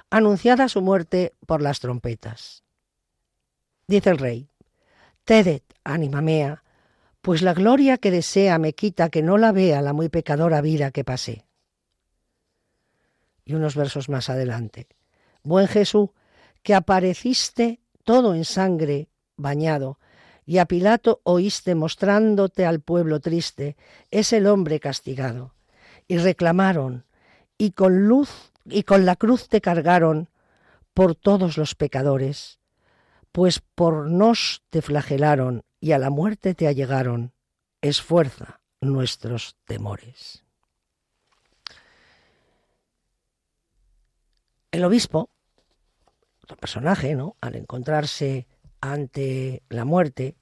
[0.09, 2.63] anunciada su muerte por las trompetas.
[3.87, 4.49] Dice el rey,
[5.23, 6.63] Tedet, ánima mea,
[7.21, 10.91] pues la gloria que desea me quita que no la vea la muy pecadora vida
[10.91, 11.45] que pasé.
[13.45, 14.87] Y unos versos más adelante.
[15.43, 16.09] Buen Jesús,
[16.63, 19.99] que apareciste todo en sangre bañado,
[20.45, 23.77] y a Pilato oíste mostrándote al pueblo triste,
[24.09, 25.53] es el hombre castigado.
[26.07, 27.05] Y reclamaron,
[27.57, 30.29] y con luz y con la cruz te cargaron
[30.93, 32.59] por todos los pecadores,
[33.31, 37.33] pues por nos te flagelaron y a la muerte te allegaron,
[37.81, 40.43] esfuerza nuestros temores.
[44.71, 45.29] El obispo
[46.55, 47.35] personaje, ¿no?
[47.41, 48.47] Al encontrarse
[48.81, 50.35] ante la muerte,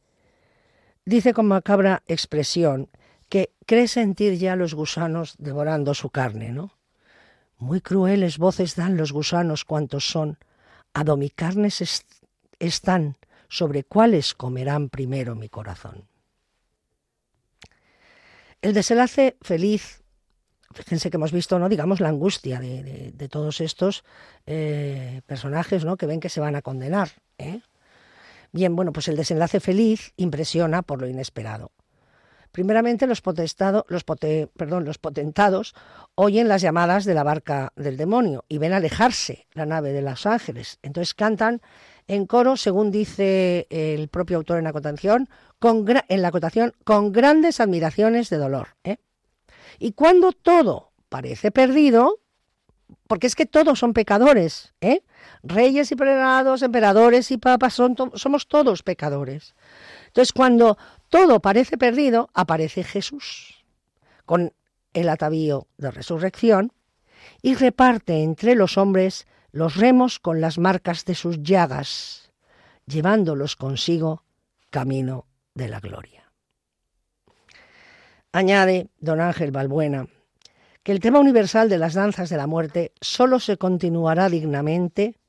[1.06, 2.90] dice con macabra expresión
[3.30, 6.74] que cree sentir ya los gusanos devorando su carne, ¿no?
[7.58, 10.38] Muy crueles voces dan los gusanos cuantos son,
[10.94, 12.06] a domicarnes
[12.60, 13.18] están,
[13.50, 16.08] sobre cuáles comerán primero mi corazón.
[18.62, 20.02] El desenlace feliz,
[20.74, 21.70] fíjense que hemos visto, ¿no?
[21.70, 24.04] digamos, la angustia de, todos estos
[24.46, 25.98] eh, personajes ¿no?
[25.98, 27.10] que ven que se van a condenar.
[27.38, 27.62] ¿eh?
[28.52, 31.72] Bien, bueno, pues el desenlace feliz impresiona por lo inesperado.
[32.52, 35.76] Primeramente los, perdón, los potentados
[36.16, 40.26] oyen las llamadas de la barca del demonio y ven alejarse la nave de los
[40.26, 40.80] ángeles.
[40.82, 41.62] Entonces cantan
[42.08, 47.12] en coro, según dice el propio autor en la acotación, con, en la acotación, con
[47.12, 48.70] grandes admiraciones de dolor.
[48.84, 48.98] ¿eh?
[49.80, 52.20] Y cuando todo parece perdido,
[53.08, 55.02] porque es que todos son pecadores, ¿eh?
[55.42, 59.56] reyes y plenados, emperadores y papas, somos todos pecadores.
[60.08, 60.78] Entonces, cuando
[61.10, 63.64] todo parece perdido, aparece Jesús
[64.26, 64.54] con
[64.94, 66.74] el atavío de resurrección
[67.42, 72.32] y reparte entre los hombres los remos con las marcas de sus llagas,
[72.86, 74.24] llevándolos consigo
[74.70, 75.26] camino
[75.56, 76.19] de la gloria.
[78.32, 80.08] Añade don Ángel Balbuena
[80.84, 85.20] que el tema universal de las danzas de la muerte solo se continuará dignamente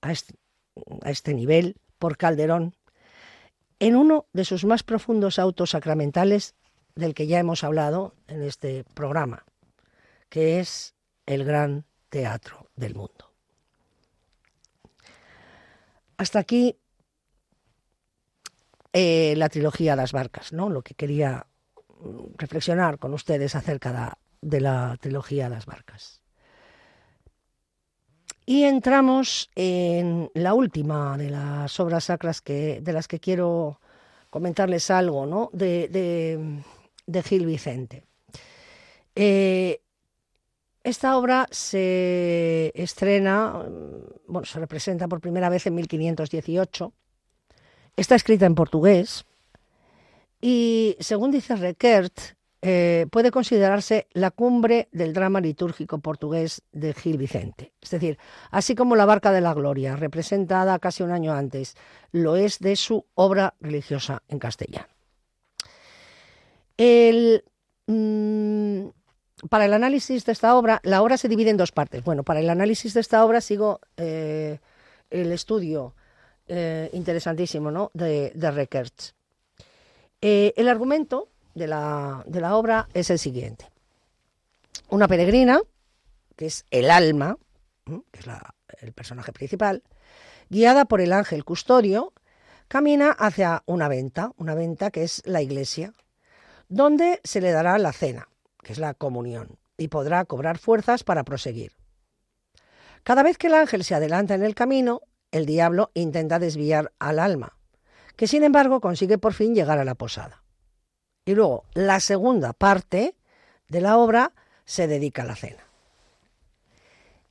[0.00, 2.74] a este, nivel por Calderón
[3.80, 6.54] en uno de sus más profundos autos sacramentales
[6.94, 9.44] del que ya hemos hablado en este programa,
[10.28, 10.94] que es
[11.26, 13.32] el gran teatro del mundo.
[16.16, 16.78] Hasta aquí
[18.92, 20.70] eh, la trilogía Las Barcas, ¿no?
[20.70, 21.46] Lo que quería
[22.36, 26.24] reflexionar con ustedes acerca de la trilogía Las Barcas.
[28.46, 33.80] Y entramos en la última de las obras sacras que, de las que quiero
[34.28, 35.48] comentarles algo, ¿no?
[35.52, 36.62] De,
[37.24, 38.04] Gil Vicente.
[39.14, 39.80] Eh,
[40.82, 43.64] esta obra se estrena,
[44.26, 46.92] bueno, se representa por primera vez en 1518.
[47.96, 49.24] Está escrita en portugués
[50.46, 52.20] y, según dice Requert,
[52.60, 57.72] eh, puede considerarse la cumbre del drama litúrgico portugués de Gil Vicente.
[57.80, 58.18] Es decir,
[58.50, 61.78] así como La Barca de la Gloria, representada casi un año antes,
[62.12, 64.88] lo es de su obra religiosa en castellano.
[67.86, 68.88] Mm,
[69.48, 72.04] para el análisis de esta obra, la obra se divide en dos partes.
[72.04, 74.58] Bueno, para el análisis de esta obra sigo eh,
[75.08, 75.94] el estudio
[76.48, 77.90] eh, interesantísimo ¿no?
[77.94, 78.46] de, de
[80.24, 83.70] el argumento de la, obra es el siguiente.
[84.88, 85.60] Una peregrina,
[86.36, 87.36] que es el alma,
[88.10, 88.26] que es
[88.80, 89.82] el personaje principal,
[90.48, 92.12] guiada por el ángel custodio,
[92.68, 95.92] camina hacia una venta, una venta que es la iglesia,
[96.68, 98.28] donde se le dará la cena,
[98.62, 101.72] que es la comunión, y podrá cobrar fuerzas para proseguir.
[103.02, 107.18] Cada vez que el ángel se adelanta en el camino, el diablo intenta desviar al
[107.18, 107.58] alma,
[108.16, 110.42] que sin embargo consigue por fin llegar a la posada.
[111.24, 113.16] Y luego la segunda parte
[113.68, 114.32] de la obra
[114.64, 115.64] se dedica a la cena.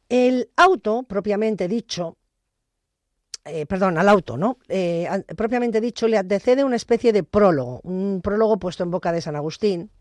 [0.10, 2.18] El auto, propiamente dicho,
[3.46, 4.58] eh, perdón, al auto, ¿no?
[4.70, 9.22] Eh, propiamente dicho, le antecede una especie de prólogo, un prólogo puesto en boca de
[9.22, 9.92] San Agustín,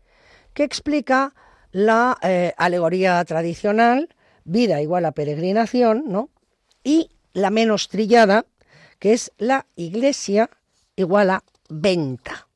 [0.53, 1.33] que explica
[1.71, 6.29] la eh, alegoría tradicional, vida igual a peregrinación, ¿no?
[6.83, 8.45] Y la menos trillada,
[8.99, 10.49] que es la iglesia
[10.95, 12.47] igual a venta.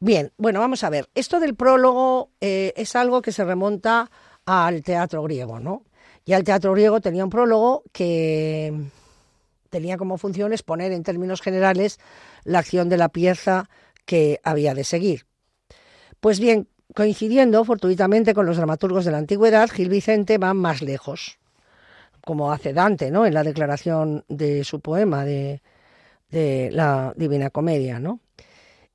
[0.00, 1.08] Bien, bueno, vamos a ver.
[1.14, 4.10] Esto del prólogo eh, es algo que se remonta
[4.44, 5.84] al teatro griego, ¿no?
[6.24, 8.74] Y al teatro griego tenía un prólogo que
[9.70, 12.00] tenía como función exponer en términos generales
[12.44, 13.70] la acción de la pieza
[14.04, 15.26] que había de seguir.
[16.20, 21.38] Pues bien, coincidiendo fortuitamente con los dramaturgos de la antigüedad, Gil Vicente va más lejos,
[22.24, 23.24] como hace Dante, ¿no?
[23.24, 25.62] En la declaración de su poema de,
[26.32, 28.20] de la Divina Comedia, ¿no?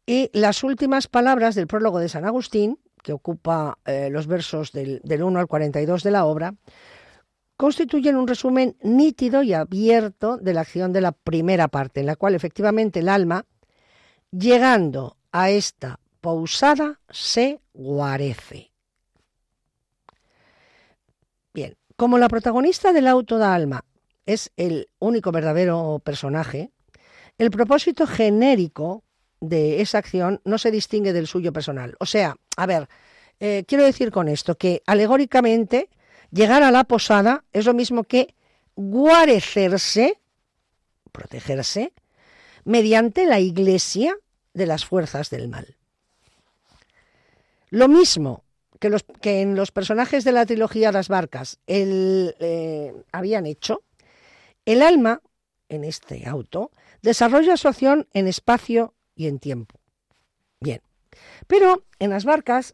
[0.06, 5.02] Y las últimas palabras del prólogo de San Agustín, que ocupa eh, los versos del,
[5.06, 6.56] 1 al 42 de la obra,
[7.56, 12.16] constituyen un resumen nítido y abierto de la acción de la primera parte, en la
[12.16, 13.46] cual efectivamente el alma,
[14.32, 18.72] llegando a esta pausada, se guarece.
[21.54, 23.86] Bien, como la protagonista del auto de alma
[24.26, 26.72] es el único verdadero personaje,
[27.38, 29.04] el propósito genérico
[29.40, 31.96] de esa acción no se distingue del suyo personal.
[32.00, 32.88] O sea, a ver,
[33.40, 35.90] eh, quiero decir con esto que alegóricamente
[36.32, 38.34] llegar a la posada es lo mismo que
[38.76, 40.20] guarecerse,
[41.12, 41.94] protegerse,
[42.64, 44.16] mediante la iglesia
[44.54, 45.76] de las fuerzas del mal.
[47.70, 48.44] Lo mismo
[48.80, 53.84] que, en los personajes de la trilogía Las Barcas el, eh, habían hecho,
[54.66, 55.22] el alma,
[55.70, 56.72] en este auto,
[57.02, 59.80] desarrolla su acción en espacio y en tiempo.
[60.60, 60.82] Bien,
[61.48, 62.74] pero en las barcas,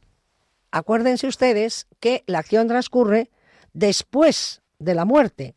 [0.72, 3.30] acuérdense ustedes que la acción transcurre
[3.74, 5.56] después de la muerte.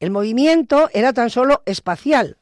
[0.00, 2.38] El movimiento era tan solo espacial,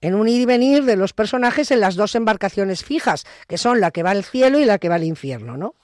[0.00, 3.80] en un ir y venir de los personajes en las dos embarcaciones fijas, que son
[3.80, 5.74] la que va al cielo y la que va al infierno, ¿no?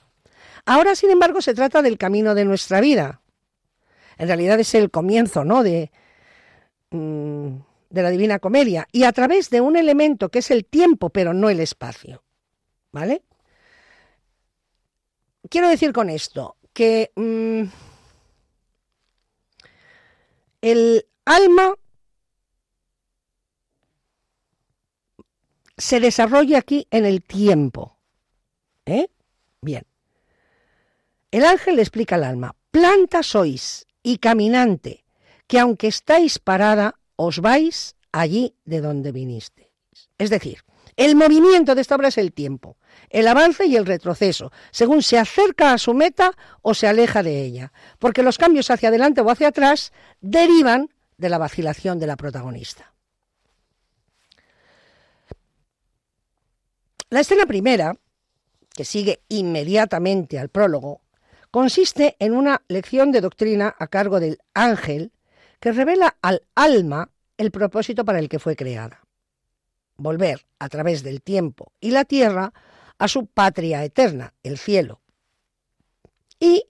[0.65, 3.21] Ahora, sin embargo, se trata del camino de nuestra vida.
[4.17, 5.63] En realidad es el comienzo, ¿no?
[5.63, 5.91] De,
[6.91, 7.55] mm,
[7.93, 8.87] de la Divina Comedia.
[8.91, 12.23] Y a través de un elemento que es el tiempo, pero no el espacio.
[12.91, 13.23] ¿Vale?
[15.47, 17.63] Quiero decir con esto que mm,
[20.61, 21.75] el alma
[25.77, 27.99] se desarrolla aquí en el tiempo.
[28.85, 29.07] ¿Eh?
[29.61, 29.85] Bien.
[31.29, 35.03] El ángel le explica al alma, planta sois y caminante,
[35.45, 39.69] que aunque estáis parada, os vais allí de donde vinisteis.
[40.17, 40.63] Es decir,
[40.95, 42.77] el movimiento de esta obra es el tiempo,
[43.09, 47.41] el avance y el retroceso, según se acerca a su meta o se aleja de
[47.41, 49.91] ella, porque los cambios hacia adelante o hacia atrás
[50.21, 52.93] derivan de la vacilación de la protagonista.
[57.09, 57.95] La escena primera,
[58.75, 61.01] que sigue inmediatamente al prólogo,
[61.51, 65.11] consiste en una lección de doctrina a cargo del ángel
[65.63, 68.99] que revela al alma el propósito para el que fue creada.
[69.95, 72.51] Volver a través del tiempo y la tierra
[72.97, 74.99] a su patria eterna, el cielo.
[76.37, 76.65] Y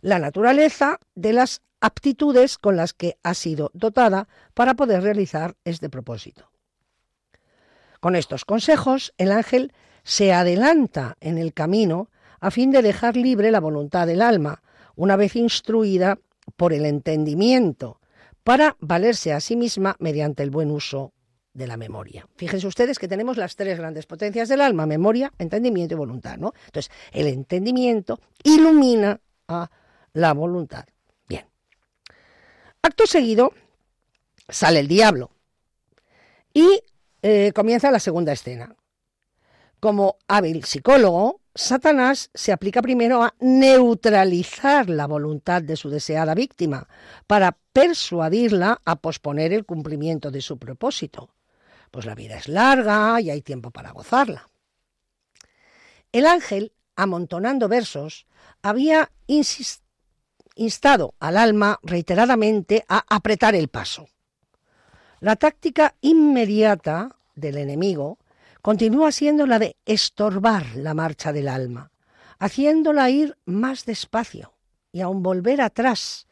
[0.00, 5.88] la naturaleza de las aptitudes con las que ha sido dotada para poder realizar este
[5.88, 6.50] propósito.
[8.00, 9.72] Con estos consejos, el ángel
[10.02, 14.64] se adelanta en el camino a fin de dejar libre la voluntad del alma,
[14.96, 16.18] una vez instruida
[16.56, 18.00] por el entendimiento,
[18.44, 21.12] para valerse a sí misma mediante el buen uso
[21.54, 22.26] de la memoria.
[22.36, 26.54] Fíjense ustedes que tenemos las tres grandes potencias del alma, memoria, entendimiento y voluntad, ¿no?
[26.66, 29.70] Entonces, el entendimiento ilumina a
[30.14, 30.86] la voluntad.
[31.28, 31.46] Bien.
[32.82, 33.52] Acto seguido,
[34.48, 35.30] sale el diablo
[36.54, 36.82] y
[37.22, 38.74] eh, comienza la segunda escena.
[39.82, 46.86] Como hábil psicólogo, Satanás se aplica primero a neutralizar la voluntad de su deseada víctima
[47.26, 51.30] para persuadirla a posponer el cumplimiento de su propósito.
[51.90, 54.48] Pues la vida es larga y hay tiempo para gozarla.
[56.12, 58.28] El ángel, amontonando versos,
[58.62, 59.10] había
[60.54, 64.06] instado al alma reiteradamente a apretar el paso.
[65.18, 68.18] La táctica inmediata del enemigo
[68.62, 71.90] continúa siendo la de estorbar la marcha del alma,
[72.38, 74.54] haciéndola ir más despacio
[74.92, 76.28] y aún volver atrás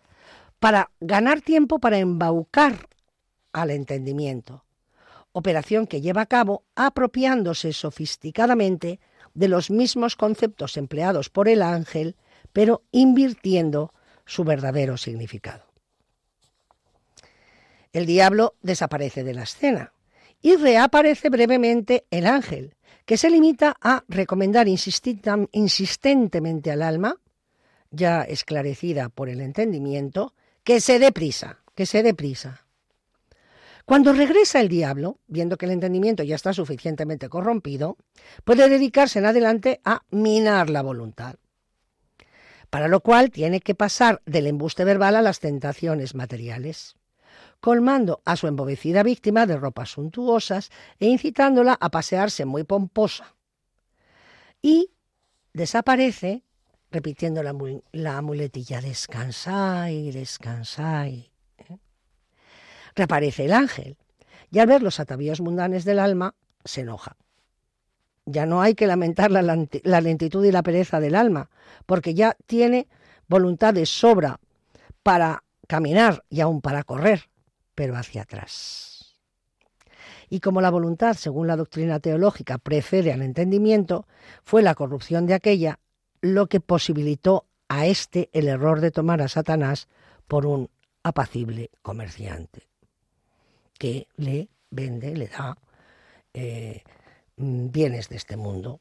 [0.61, 2.89] para ganar tiempo para embaucar
[3.53, 4.65] al entendimiento,
[5.33, 9.01] operación que lleva a cabo apropiándose sofisticadamente
[9.35, 12.17] de los mismos conceptos empleados por el ángel,
[12.53, 13.93] pero invirtiendo
[14.25, 15.65] su verdadero significado.
[17.93, 19.93] El diablo desaparece de la escena,
[20.43, 22.75] y reaparece brevemente el ángel,
[23.05, 27.17] que se limita a recomendar insistentemente al alma,
[27.91, 32.65] ya esclarecida por el entendimiento, que se dé prisa, que se dé prisa.
[33.85, 37.97] Cuando regresa el diablo, viendo que el entendimiento ya está suficientemente corrompido,
[38.45, 41.37] puede dedicarse en adelante a minar la voluntad,
[42.71, 46.95] para lo cual tiene que pasar del embuste verbal a las tentaciones materiales
[47.61, 53.37] colmando a su embobecida víctima de ropas suntuosas e incitándola a pasearse muy pomposa.
[54.63, 54.91] Y
[55.53, 56.43] desaparece
[56.91, 57.55] repitiendo la,
[57.93, 61.31] la muletilla descansai, descansai.
[61.59, 61.79] ¿eh?
[62.95, 63.97] Reaparece el ángel
[64.51, 66.35] y al ver los atavíos mundanes del alma
[66.65, 67.17] se enoja.
[68.27, 71.51] Ya no hay que lamentar la, la lentitud y la pereza del alma,
[71.87, 72.87] porque ya tiene
[73.29, 74.41] voluntad de sobra
[75.03, 77.30] para caminar y aún para correr
[77.81, 79.17] pero hacia atrás.
[80.29, 84.07] Y como la voluntad, según la doctrina teológica, precede al entendimiento,
[84.45, 85.81] fue la corrupción de aquella
[86.21, 89.89] lo que posibilitó a éste el error de tomar a Satanás
[90.29, 90.69] por un
[91.05, 92.69] apacible comerciante,
[93.79, 95.57] que le vende, le da
[96.35, 96.83] eh,
[97.39, 98.79] bienes de este mundo.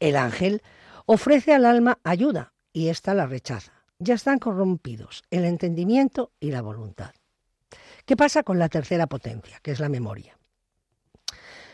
[0.00, 0.62] El ángel
[1.04, 3.84] ofrece al alma ayuda y ésta la rechaza.
[4.00, 7.14] Ya están corrompidos el entendimiento y la voluntad.
[8.06, 10.38] ¿Qué pasa con la tercera potencia, que es la memoria?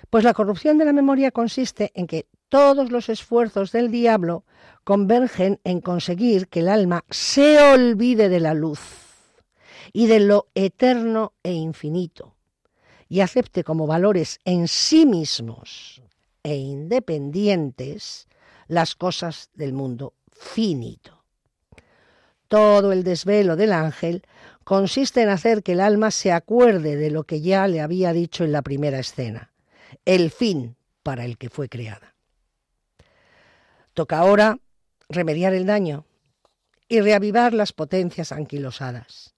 [0.08, 4.44] Pues la corrupción de la memoria consiste en que todos los esfuerzos del diablo
[4.82, 8.80] convergen en conseguir que el alma se olvide de la luz
[9.92, 12.34] y de lo eterno e infinito
[13.08, 16.00] y acepte como valores en sí mismos
[16.42, 18.26] e independientes
[18.68, 21.24] las cosas del mundo finito.
[22.48, 24.22] Todo el desvelo del ángel
[24.64, 28.44] consiste en hacer que el alma se acuerde de lo que ya le había dicho
[28.44, 29.52] en la primera escena,
[30.04, 32.14] el fin para el que fue creada.
[33.94, 34.58] Toca ahora
[35.08, 36.06] remediar el daño
[36.88, 39.34] y reavivar las potencias anquilosadas.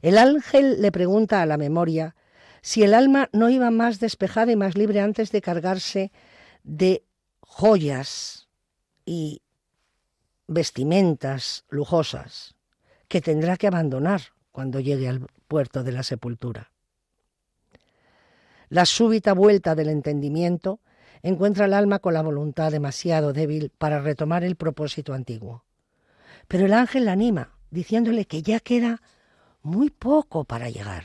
[0.00, 2.14] El ángel le pregunta a la memoria
[2.60, 6.12] si el alma no iba más despejada y más libre antes de cargarse
[6.62, 7.04] de
[7.40, 8.48] joyas
[9.04, 9.42] y
[10.46, 12.57] vestimentas lujosas
[13.08, 14.20] que tendrá que abandonar
[14.52, 16.70] cuando llegue al puerto de la sepultura.
[18.68, 20.80] La súbita vuelta del entendimiento
[21.22, 25.64] encuentra al alma con la voluntad demasiado débil para retomar el propósito antiguo.
[26.46, 29.00] Pero el ángel la anima, diciéndole que ya queda
[29.62, 31.04] muy poco para llegar.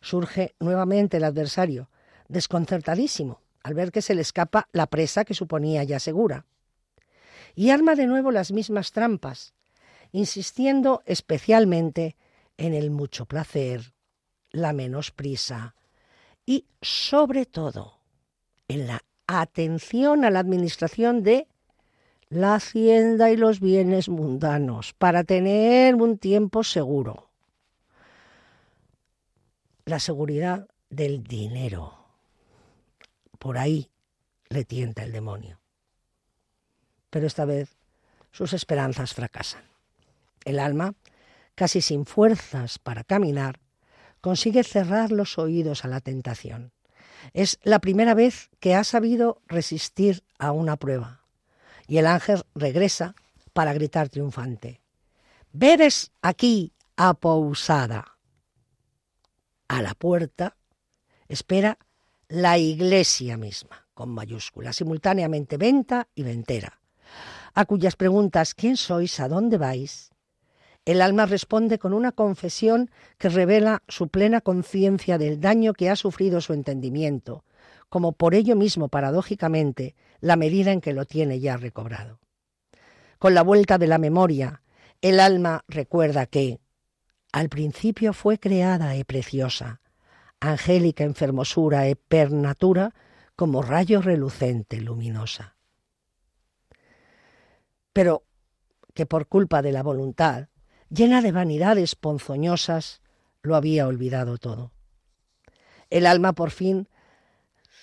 [0.00, 1.88] Surge nuevamente el adversario,
[2.28, 6.44] desconcertadísimo, al ver que se le escapa la presa que suponía ya segura.
[7.54, 9.54] Y arma de nuevo las mismas trampas,
[10.14, 12.16] insistiendo especialmente
[12.56, 13.94] en el mucho placer,
[14.52, 15.74] la menos prisa
[16.46, 17.98] y, sobre todo,
[18.68, 21.48] en la atención a la administración de
[22.28, 27.28] la hacienda y los bienes mundanos para tener un tiempo seguro.
[29.84, 31.92] La seguridad del dinero.
[33.40, 33.90] Por ahí
[34.48, 35.58] le tienta el demonio.
[37.10, 37.76] Pero esta vez
[38.30, 39.73] sus esperanzas fracasan.
[40.44, 40.94] El alma,
[41.54, 43.60] casi sin fuerzas para caminar,
[44.20, 46.72] consigue cerrar los oídos a la tentación.
[47.32, 51.20] Es la primera vez que ha sabido resistir a una prueba.
[51.86, 53.14] Y el ángel regresa
[53.52, 54.80] para gritar triunfante.
[55.52, 58.18] Veres aquí apousada.
[59.68, 60.56] A la puerta
[61.28, 61.78] espera
[62.28, 66.80] la iglesia misma, con mayúscula, simultáneamente venta y ventera,
[67.54, 69.20] a cuyas preguntas ¿quién sois?
[69.20, 70.13] ¿A dónde vais?
[70.84, 75.96] El alma responde con una confesión que revela su plena conciencia del daño que ha
[75.96, 77.44] sufrido su entendimiento,
[77.88, 82.18] como por ello mismo, paradójicamente, la medida en que lo tiene ya recobrado.
[83.18, 84.62] Con la vuelta de la memoria,
[85.00, 86.60] el alma recuerda que
[87.32, 89.80] al principio fue creada e preciosa,
[90.40, 92.92] angélica en fermosura e per natura,
[93.34, 95.56] como rayo relucente luminosa.
[97.92, 98.24] Pero
[98.92, 100.48] que por culpa de la voluntad
[100.90, 103.00] llena de vanidades ponzoñosas,
[103.42, 104.72] lo había olvidado todo.
[105.90, 106.88] El alma por fin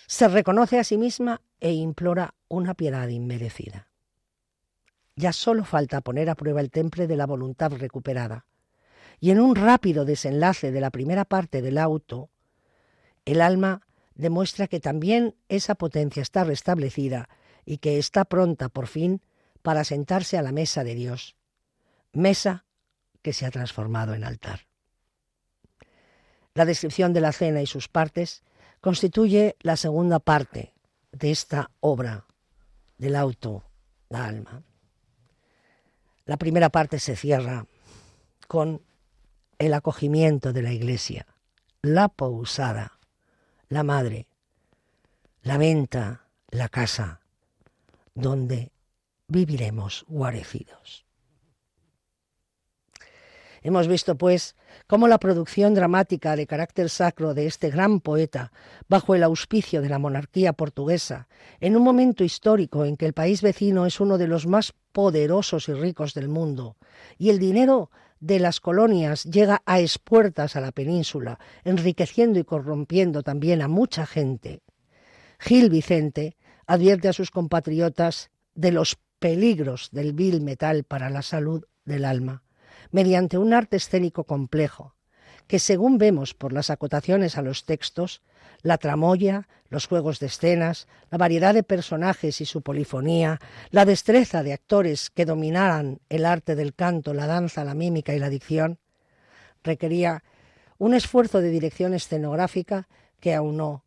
[0.07, 3.87] se reconoce a sí misma e implora una piedad inmerecida.
[5.15, 8.45] Ya solo falta poner a prueba el temple de la voluntad recuperada.
[9.19, 12.29] Y en un rápido desenlace de la primera parte del auto,
[13.25, 13.85] el alma
[14.15, 17.29] demuestra que también esa potencia está restablecida
[17.65, 19.21] y que está pronta por fin
[19.61, 21.35] para sentarse a la mesa de Dios,
[22.13, 22.65] mesa
[23.22, 24.61] que se ha transformado en altar.
[26.53, 28.43] La descripción de la cena y sus partes
[28.82, 30.74] constituye la segunda parte
[31.11, 32.26] de esta obra
[32.97, 33.63] del auto,
[34.09, 34.63] la alma.
[36.26, 37.65] La primera parte se cierra
[38.47, 38.82] con
[39.59, 41.26] el acogimiento de la iglesia,
[41.82, 42.99] la pousada,
[43.69, 44.28] la madre,
[45.41, 47.22] la venta, la casa,
[48.13, 48.72] donde
[49.28, 51.05] viviremos guarecidos.
[53.64, 54.55] Hemos visto, pues,
[54.88, 58.51] cómo la producción dramática de carácter sacro de este gran poeta,
[58.89, 61.28] bajo el auspicio de la monarquía portuguesa,
[61.59, 65.70] en un momento histórico en que el país vecino es uno de los más poderosos
[65.70, 66.76] y ricos del mundo,
[67.20, 73.22] y el dinero de las colonias llega a espuertas a la península, enriqueciendo y corrompiendo
[73.22, 74.64] también a mucha gente.
[75.38, 76.36] Gil Vicente
[76.66, 82.43] advierte a sus compatriotas de los peligros del vil metal para la salud del alma
[82.91, 84.95] mediante un arte escénico complejo,
[85.47, 88.21] que según vemos por las acotaciones a los textos,
[88.61, 93.39] la tramoya, los juegos de escenas, la variedad de personajes y su polifonía,
[93.69, 98.19] la destreza de actores que dominaran el arte del canto, la danza, la mímica y
[98.19, 98.79] la dicción,
[99.63, 100.23] requería
[100.77, 102.87] un esfuerzo de dirección escenográfica
[103.19, 103.85] que aunó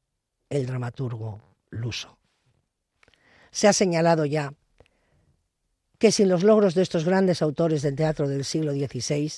[0.48, 1.40] el dramaturgo
[1.70, 2.18] luso.
[3.50, 4.54] Se ha señalado ya
[6.04, 9.32] que sin los logros de estos grandes autores del teatro del siglo XVI,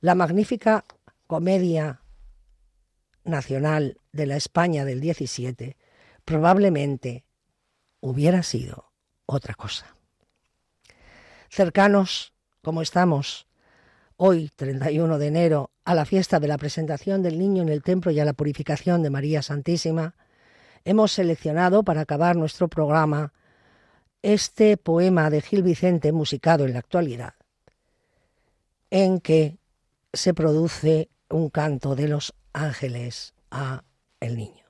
[0.00, 0.84] la magnífica
[1.28, 2.00] comedia
[3.22, 5.76] nacional de la España del XVII
[6.24, 7.24] probablemente
[8.00, 8.90] hubiera sido
[9.24, 9.94] otra cosa.
[11.48, 13.46] Cercanos como estamos
[14.16, 18.10] hoy, 31 de enero, a la fiesta de la presentación del niño en el templo
[18.10, 20.16] y a la purificación de María Santísima,
[20.84, 23.32] hemos seleccionado para acabar nuestro programa
[24.22, 27.34] este poema de Gil Vicente musicado en la actualidad,
[28.90, 29.56] en que
[30.12, 33.84] se produce un canto de los ángeles a
[34.20, 34.69] el niño.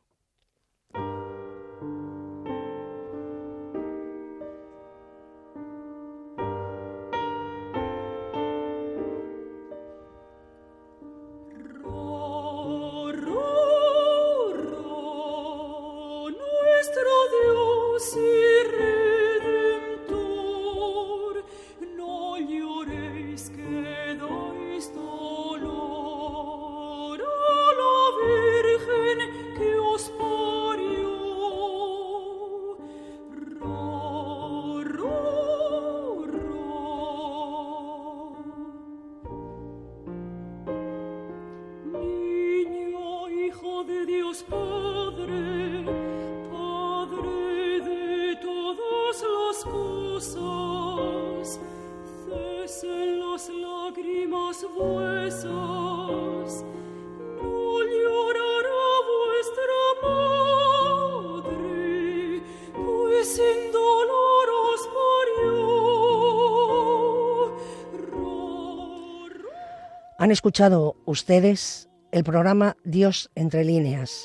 [70.31, 74.25] Han escuchado ustedes el programa Dios entre líneas